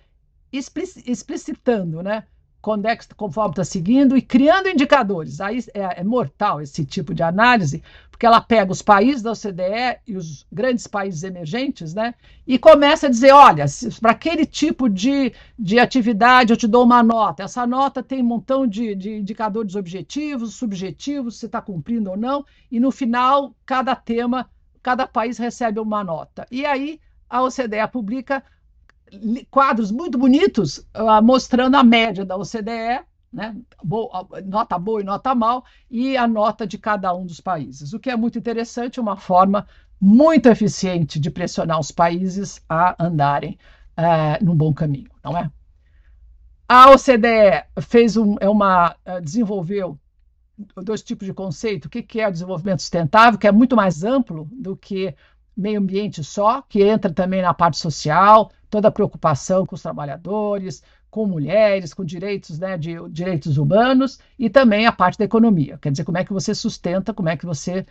[0.52, 2.24] explicitando né,
[2.60, 5.40] conexo conforme está seguindo e criando indicadores.
[5.40, 10.00] Aí é, é, mortal esse tipo de análise, porque ela pega os países da OCDE
[10.06, 12.14] e os grandes países emergentes, né?
[12.46, 13.64] E começa a dizer: olha,
[14.00, 17.44] para aquele tipo de, de atividade eu te dou uma nota.
[17.44, 22.44] Essa nota tem um montão de, de indicadores objetivos, subjetivos, se está cumprindo ou não,
[22.70, 24.50] e no final, cada tema,
[24.82, 26.46] cada país recebe uma nota.
[26.50, 28.42] E aí a OCDE publica
[29.50, 33.56] quadros muito bonitos uh, mostrando a média da OCDE, né?
[33.82, 37.92] Boa, nota boa e nota mal, e a nota de cada um dos países.
[37.92, 39.66] O que é muito interessante, uma forma
[40.00, 43.58] muito eficiente de pressionar os países a andarem
[43.98, 45.50] uh, num bom caminho, não é?
[46.68, 49.98] A OCDE fez um, é uma, uh, desenvolveu
[50.76, 51.86] dois tipos de conceito.
[51.86, 55.14] O que é o desenvolvimento sustentável, que é muito mais amplo do que
[55.56, 60.82] meio ambiente só, que entra também na parte social, toda a preocupação com os trabalhadores,
[61.10, 65.76] com mulheres, com direitos, né, de direitos humanos e também a parte da economia.
[65.82, 67.84] Quer dizer, como é que você sustenta, como é que você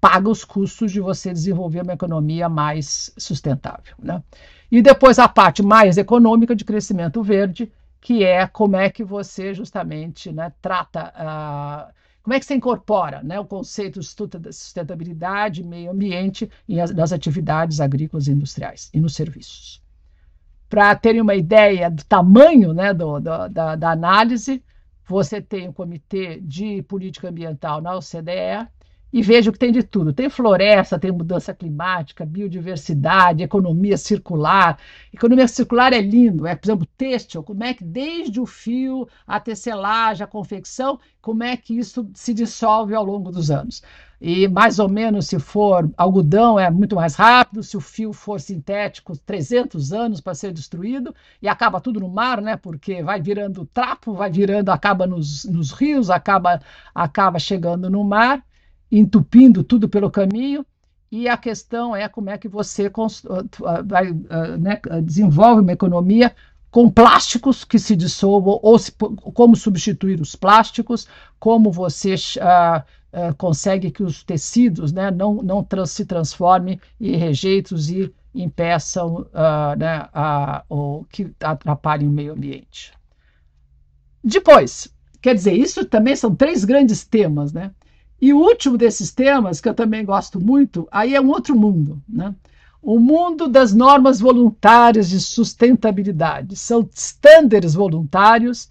[0.00, 3.94] paga os custos de você desenvolver uma economia mais sustentável.
[3.98, 4.22] Né?
[4.70, 7.70] E depois a parte mais econômica de crescimento verde,
[8.00, 13.22] que é como é que você justamente né, trata, uh, como é que você incorpora
[13.22, 14.06] né, o conceito de
[14.52, 19.83] sustentabilidade, meio ambiente nas atividades agrícolas e industriais e nos serviços
[20.68, 24.62] para terem uma ideia do tamanho né, do, do, da, da, análise,
[25.06, 28.66] você tem o Comitê de Política Ambiental na OCDE
[29.12, 30.12] e vejo que tem de tudo.
[30.12, 34.76] Tem floresta, tem mudança climática, biodiversidade, economia circular.
[35.12, 39.38] Economia circular é lindo, é, por exemplo, têxtil, como é que desde o fio, a
[39.38, 43.82] tecelagem, a confecção, como é que isso se dissolve ao longo dos anos.
[44.26, 48.40] E mais ou menos, se for algodão, é muito mais rápido, se o fio for
[48.40, 52.56] sintético, 300 anos para ser destruído, e acaba tudo no mar, né?
[52.56, 56.58] Porque vai virando trapo, vai virando, acaba nos, nos rios, acaba,
[56.94, 58.42] acaba chegando no mar
[58.90, 60.64] entupindo tudo pelo caminho.
[61.12, 62.90] E a questão é como é que você
[63.84, 64.10] vai,
[64.58, 66.34] né, desenvolve uma economia
[66.70, 71.06] com plásticos que se dissolvam, ou se, como substituir os plásticos,
[71.38, 72.82] como você uh,
[73.14, 79.22] uh, consegue que os tecidos né, não, não trans, se transformem em rejeitos e impeçam
[79.22, 80.08] uh, né,
[80.68, 82.92] o que atrapalhem o meio ambiente.
[84.22, 84.88] Depois,
[85.22, 87.70] quer dizer, isso também são três grandes temas, né?
[88.20, 92.02] E o último desses temas, que eu também gosto muito, aí é um outro mundo,
[92.08, 92.34] né?
[92.80, 96.56] O mundo das normas voluntárias de sustentabilidade.
[96.56, 98.68] São estándares voluntários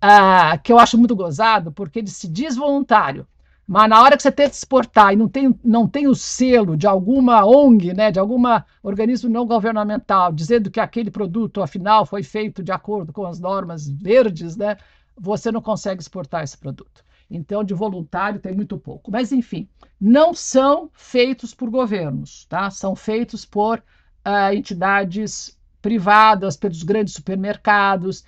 [0.00, 3.26] ah, que eu acho muito gozado, porque ele se diz voluntário,
[3.66, 6.86] mas na hora que você que exportar e não tem, não tem o selo de
[6.86, 8.42] alguma ONG, né, de algum
[8.82, 13.88] organismo não governamental, dizendo que aquele produto, afinal, foi feito de acordo com as normas
[13.88, 14.76] verdes, né,
[15.16, 17.04] você não consegue exportar esse produto.
[17.30, 19.10] Então, de voluntário tem muito pouco.
[19.10, 19.68] Mas, enfim,
[20.00, 22.70] não são feitos por governos, tá?
[22.70, 28.24] São feitos por uh, entidades privadas, pelos grandes supermercados.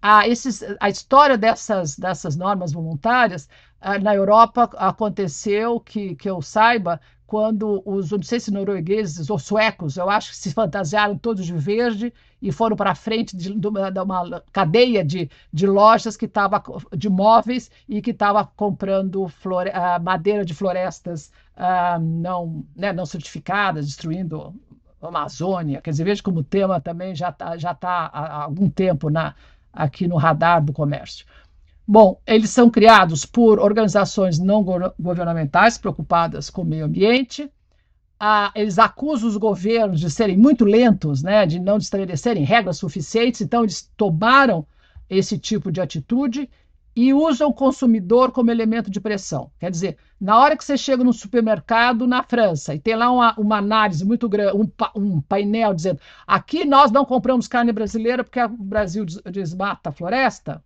[0.00, 3.48] Ah, esses, a história dessas, dessas normas voluntárias,
[4.02, 9.98] na Europa aconteceu, que, que eu saiba, quando os, não sei se noruegueses ou suecos,
[9.98, 13.90] eu acho que se fantasiaram todos de verde e foram para frente de, de, uma,
[13.90, 16.62] de, uma, cadeia de, de lojas que estava
[16.96, 23.04] de móveis e que estava comprando flore, uh, madeira de florestas uh, não, né, não
[23.04, 24.54] certificadas, destruindo
[25.02, 25.82] a Amazônia.
[25.82, 29.34] Quer dizer, veja como o tema também já está já tá há algum tempo na,
[29.70, 31.26] aqui no radar do comércio.
[31.90, 34.62] Bom, eles são criados por organizações não
[34.98, 37.50] governamentais preocupadas com o meio ambiente.
[38.20, 43.40] Ah, eles acusam os governos de serem muito lentos, né, de não estabelecerem regras suficientes,
[43.40, 44.66] então eles tomaram
[45.08, 46.50] esse tipo de atitude
[46.94, 49.50] e usam o consumidor como elemento de pressão.
[49.58, 53.34] Quer dizer, na hora que você chega no supermercado na França e tem lá uma,
[53.38, 58.42] uma análise muito grande, um, um, painel dizendo aqui nós não compramos carne brasileira porque
[58.42, 60.62] o Brasil desmata a floresta,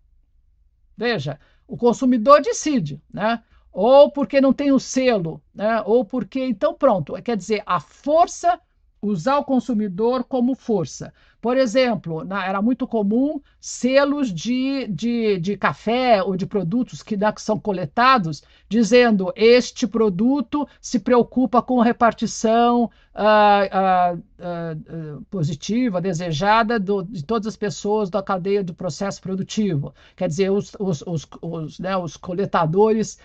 [0.96, 3.42] Veja, o consumidor decide, né?
[3.72, 5.82] Ou porque não tem o selo, né?
[5.86, 6.40] Ou porque.
[6.44, 7.14] Então, pronto.
[7.22, 8.60] Quer dizer, a força,
[9.02, 11.12] usar o consumidor como força.
[11.40, 17.16] Por exemplo, na, era muito comum selos de, de, de café ou de produtos que,
[17.16, 25.22] né, que são coletados, dizendo este produto se preocupa com a repartição uh, uh, uh,
[25.22, 29.92] positiva, desejada do, de todas as pessoas da cadeia do processo produtivo.
[30.14, 31.90] Quer dizer, os, os, os, os, né,
[32.20, 33.18] coletadores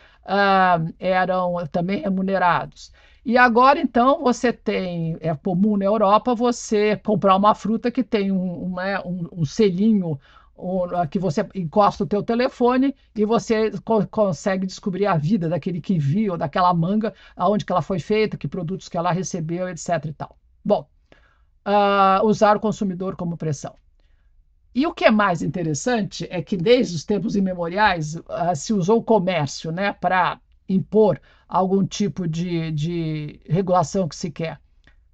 [0.99, 2.91] eram também remunerados.
[3.27, 8.31] E agora, então, você tem, é comum na Europa você comprar uma fruta que tem
[8.31, 10.17] um, um, um selinho
[11.11, 16.29] que você encosta o teu telefone e você co consegue descobrir a vida daquele kiwi
[16.29, 20.05] ou daquela manga, aonde que ela foi feita, que produtos que ela recebeu, etc.
[20.05, 20.37] e tal.
[20.63, 20.87] Bom,
[21.67, 23.75] uh, usar o consumidor como pressão.
[24.73, 28.99] E o que é mais interessante é que desde os tempos imemoriais uh, se usou
[28.99, 34.59] o comércio né, para impor algum tipo de, de regulação que se quer.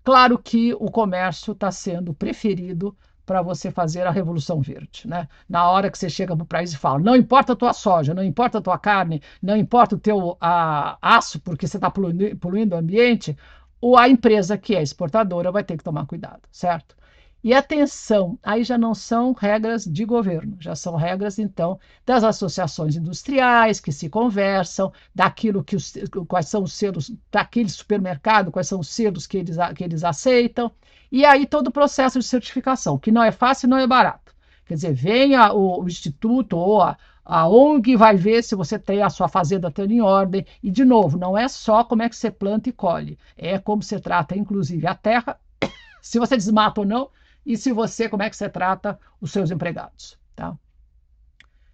[0.03, 2.95] Claro que o comércio está sendo preferido
[3.25, 5.29] para você fazer a revolução verde, né?
[5.47, 8.13] Na hora que você chega para o país e fala, não importa a tua soja,
[8.13, 12.35] não importa a tua carne, não importa o teu a, aço, porque você está poluindo,
[12.37, 13.37] poluindo o ambiente,
[13.79, 16.95] ou a empresa que é exportadora vai ter que tomar cuidado, certo?
[17.43, 22.95] E atenção, aí já não são regras de governo, já são regras, então, das associações
[22.95, 25.93] industriais que se conversam, daquilo que os,
[26.25, 30.71] quais são os selos daquele supermercado, quais são os selos que eles, que eles aceitam,
[31.11, 34.33] e aí todo o processo de certificação, que não é fácil e não é barato.
[34.65, 39.01] Quer dizer, venha o, o instituto ou a, a ONG vai ver se você tem
[39.01, 40.45] a sua fazenda tendo em ordem.
[40.63, 43.83] E, de novo, não é só como é que você planta e colhe, é como
[43.83, 45.37] você trata, inclusive, a terra,
[46.01, 47.09] se você desmata ou não,
[47.45, 50.17] e se você, como é que você trata os seus empregados.
[50.35, 50.57] Tá?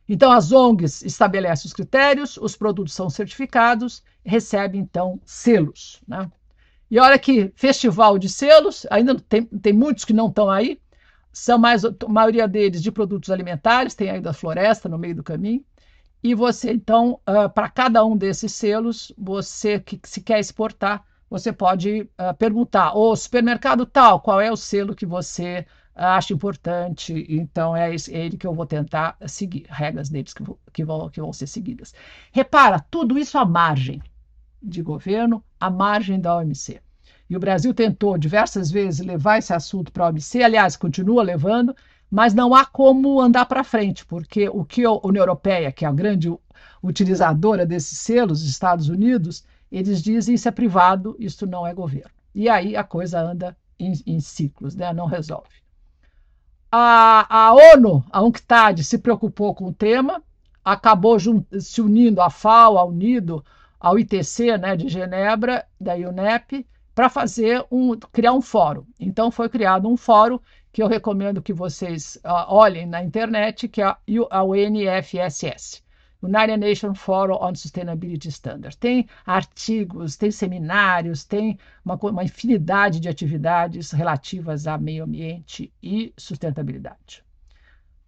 [0.07, 6.01] Então, as ONGs estabelecem os critérios, os produtos são certificados, recebem, então, selos.
[6.07, 6.29] Né?
[6.89, 10.81] E olha que festival de selos, ainda tem, tem muitos que não estão aí,
[11.31, 15.23] são mais, a maioria deles de produtos alimentares, tem ainda a floresta no meio do
[15.23, 15.63] caminho,
[16.23, 21.53] e você, então, uh, para cada um desses selos, você que se quer exportar, você
[21.53, 25.65] pode uh, perguntar, o supermercado tal, qual é o selo que você
[25.95, 30.85] acha importante, então é, é ele que eu vou tentar seguir, regras deles que, que,
[30.85, 31.93] vão, que vão ser seguidas.
[32.31, 34.01] Repara, tudo isso à margem
[34.61, 36.81] de governo, à margem da OMC.
[37.29, 41.75] E o Brasil tentou diversas vezes levar esse assunto para a OMC, aliás, continua levando,
[42.09, 45.87] mas não há como andar para frente, porque o que a União Europeia, que é
[45.87, 46.33] a grande
[46.81, 52.11] utilizadora desses selos, os Estados Unidos, eles dizem isso é privado, isso não é governo.
[52.33, 54.93] E aí a coisa anda em, em ciclos, né?
[54.93, 55.49] não resolve.
[56.71, 60.21] A, a ONU, a UNCTAD, se preocupou com o tema,
[60.63, 61.17] acabou
[61.59, 63.43] se unindo à FAO, ao UNIDO,
[63.79, 68.83] ao ITC né, de Genebra, da UNEP, para fazer um, criar um fórum.
[68.99, 70.39] Então foi criado um fórum
[70.71, 75.81] que eu recomendo que vocês uh, olhem na internet, que é a UNFSS.
[76.21, 78.75] United Nations Forum on Sustainability Standards.
[78.75, 86.13] Tem artigos, tem seminários, tem uma, uma infinidade de atividades relativas a meio ambiente e
[86.17, 87.23] sustentabilidade.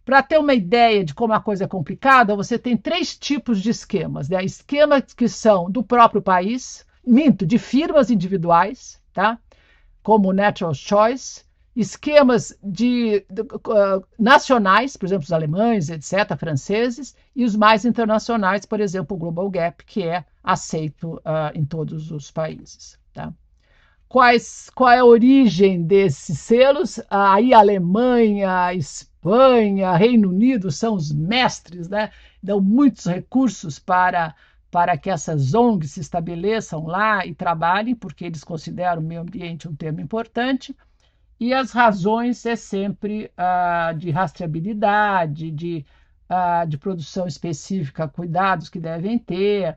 [0.04, 3.70] Para ter uma ideia de como a coisa é complicada, você tem três tipos de
[3.70, 4.28] esquemas.
[4.28, 4.44] Né?
[4.44, 9.40] Esquemas que são do próprio país, minto, de firmas individuais, tá?
[10.04, 11.46] como Natural Choice,
[11.76, 18.66] esquemas de, de uh, nacionais, por exemplo, os alemães, etc., franceses, e os mais internacionais,
[18.66, 23.00] por exemplo, o Global Gap, que é aceito uh, em todos os países.
[23.14, 23.34] Tá?
[24.08, 27.00] Quais, qual é a origem desses selos?
[27.10, 32.12] Aí Alemanha, Espanha, Reino Unido são os mestres, né?
[32.44, 34.36] dão muitos recursos para
[34.72, 39.68] para que essas ONGs se estabeleçam lá e trabalhem, porque eles consideram o meio ambiente
[39.68, 40.74] um tema importante.
[41.42, 45.84] E as razões é sempre ah, de rastreabilidade, de,
[46.30, 49.76] ah, de produção específica, cuidados que devem ter,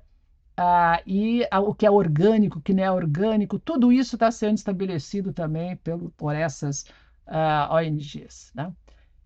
[0.58, 4.58] ah, e o que é orgânico, o que não é orgânico, tudo isso está sendo
[4.58, 6.84] estabelecido também pelo, por essas
[7.70, 8.52] ONGs.
[8.54, 8.70] Né?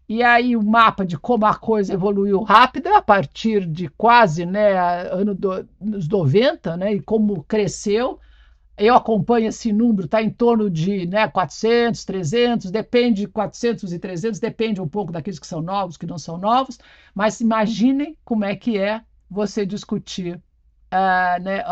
[0.09, 4.79] E aí o mapa de como a coisa evoluiu rápido a partir de quase né,
[5.11, 8.21] ano do, 90, né, e como cresceu,
[8.79, 14.41] eu acompanho esse número, está em torno de né, 400, 300, depende, 400 e 300,
[14.41, 16.79] depende um pouco daqueles que são novos, que não são novos,
[17.15, 20.41] mas imaginem como é que é você discutir
[20.91, 21.63] Uh, né,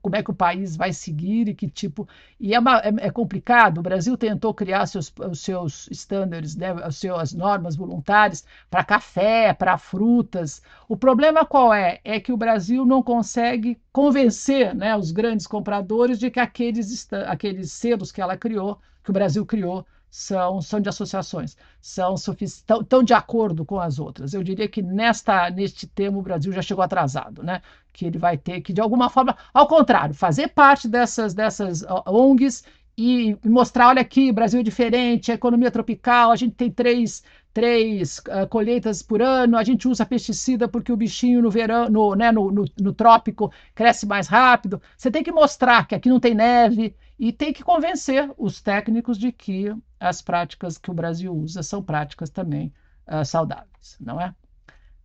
[0.00, 2.08] como é que o país vai seguir e que tipo.
[2.38, 3.78] E é, uma, é, é complicado.
[3.78, 9.52] O Brasil tentou criar seus, os seus estándares, né, as suas normas voluntárias para café,
[9.52, 10.62] para frutas.
[10.88, 12.00] O problema qual é?
[12.04, 17.72] É que o Brasil não consegue convencer né, os grandes compradores de que aqueles, aqueles
[17.72, 19.84] selos que ela criou, que o Brasil criou,
[20.16, 24.32] são, são de associações, são estão, tão de acordo com as outras.
[24.32, 27.60] Eu diria que nesta, neste tema o Brasil já chegou atrasado, né?
[27.92, 32.62] que ele vai ter que, de alguma forma, ao contrário, fazer parte dessas, dessas ONGs
[32.96, 38.18] e mostrar, olha aqui, Brasil é diferente, a economia tropical, a gente tem três, três
[38.18, 42.30] uh, colheitas por ano, a gente usa pesticida porque o bichinho no verão, no, né,
[42.30, 44.80] no, no, no trópico cresce mais rápido.
[44.96, 49.18] Você tem que mostrar que aqui não tem neve e tem que convencer os técnicos
[49.18, 49.74] de que
[50.04, 52.72] as práticas que o Brasil usa são práticas também
[53.08, 54.34] uh, saudáveis, não é?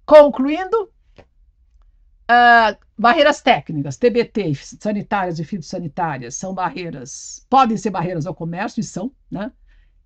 [0.06, 0.91] Concluindo,
[2.30, 8.84] uh, barreiras técnicas, TBT, sanitárias e fitossanitárias, são barreiras, podem ser barreiras ao comércio, e
[8.84, 9.52] são, né?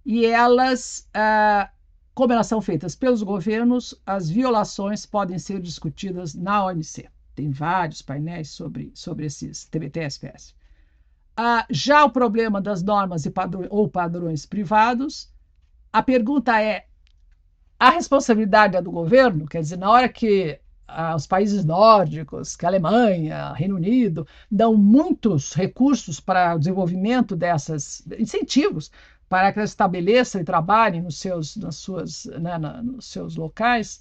[0.06, 1.68] E elas, uh,
[2.14, 7.10] como elas são feitas pelos governos, as violações podem ser discutidas na OMC.
[7.34, 10.54] Tem vários painéis sobre, sobre esses TBT SPS.
[11.36, 15.32] Ah, já o problema das normas padrões, ou padrões privados,
[15.92, 16.86] a pergunta é:
[17.80, 19.48] a responsabilidade é do governo?
[19.48, 24.76] Quer dizer, na hora que ah, os países nórdicos, que a Alemanha, Reino Unido, dão
[24.76, 28.92] muitos recursos para o desenvolvimento dessas incentivos
[29.34, 34.00] para que elas estabeleçam e trabalhem nos seus, nas suas, né, na, nos seus locais,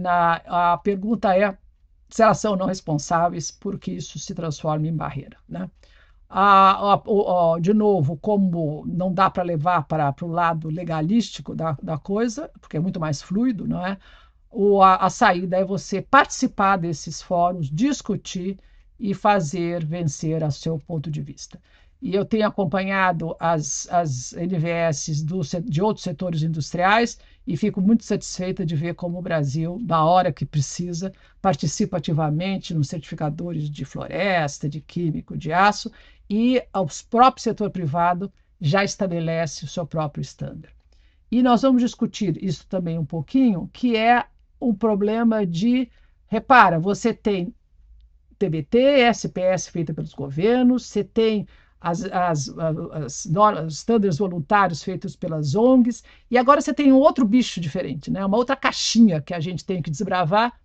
[0.00, 1.56] na, a pergunta é
[2.08, 5.36] se elas são não responsáveis por que isso se transforme em barreira.
[5.48, 5.70] Né?
[6.34, 11.76] A, a, a, de novo, como não dá para levar para o lado legalístico da,
[11.82, 13.98] da coisa, porque é muito mais fluido, não é?
[14.50, 18.58] O, a, a saída é você participar desses fóruns, discutir
[18.98, 21.60] e fazer vencer a seu ponto de vista.
[22.00, 28.04] E eu tenho acompanhado as, as NVS do, de outros setores industriais e fico muito
[28.04, 33.84] satisfeita de ver como o Brasil, na hora que precisa, participa ativamente nos certificadores de
[33.84, 35.92] floresta, de químico, de aço
[36.32, 40.72] e o próprio setor privado já estabelece o seu próprio estándar.
[41.30, 44.24] E nós vamos discutir isso também um pouquinho, que é
[44.58, 45.90] o problema de
[46.26, 47.54] Repara, você tem
[48.38, 48.78] TBT,
[49.12, 51.46] SPS feita pelos governos, você tem
[51.78, 57.26] as, as, as, as standards voluntários feitos pelas ONGs, e agora você tem um outro
[57.26, 58.24] bicho diferente, né?
[58.24, 60.58] uma outra caixinha que a gente tem que desbravar,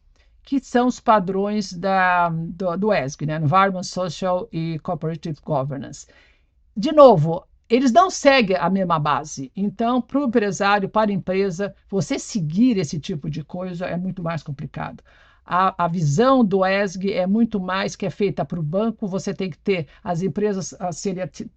[0.48, 3.36] que são os padrões da, do, do ESG, né?
[3.36, 6.08] Environment, Social e Cooperative Governance.
[6.76, 9.52] De novo, eles não seguem a mesma base.
[9.54, 14.24] Então, para o empresário, para a empresa, você seguir esse tipo de coisa é muito
[14.24, 15.04] mais complicado.
[15.46, 19.34] A, a visão do ESG é muito mais que é feita para o banco, você
[19.34, 20.74] tem que ter as empresas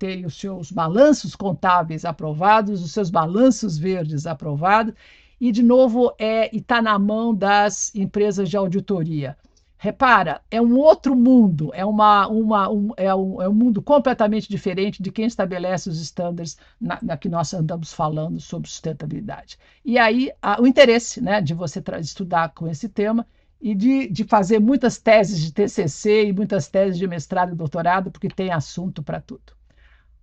[0.01, 4.95] terem os seus balanços contábeis aprovados, os seus balanços verdes aprovados,
[5.41, 9.37] e, de novo, é está na mão das empresas de auditoria.
[9.83, 14.47] Repara, é um outro mundo, é, uma, uma, um, é, um, é um mundo completamente
[14.47, 19.59] diferente de quem estabelece os estándares na, na que nós andamos falando sobre sustentabilidade.
[19.83, 23.27] E aí, a, o interesse né, de você estudar com esse tema
[23.59, 28.11] e de, de fazer muitas teses de TCC e muitas teses de mestrado e doutorado,
[28.11, 29.55] porque tem assunto para tudo.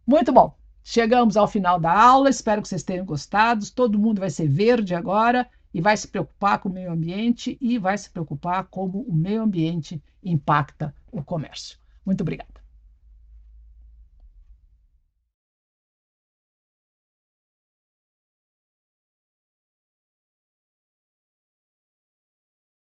[0.05, 0.55] Muito bom.
[0.90, 3.70] Chegamos ao final da aula, espero que vocês tenham gostado.
[3.72, 7.78] Todo mundo vai ser verde agora e vai se preocupar com o meio ambiente e
[7.78, 11.78] vai se preocupar como o meio ambiente impacta o comércio.
[12.06, 12.57] Muito obrigada.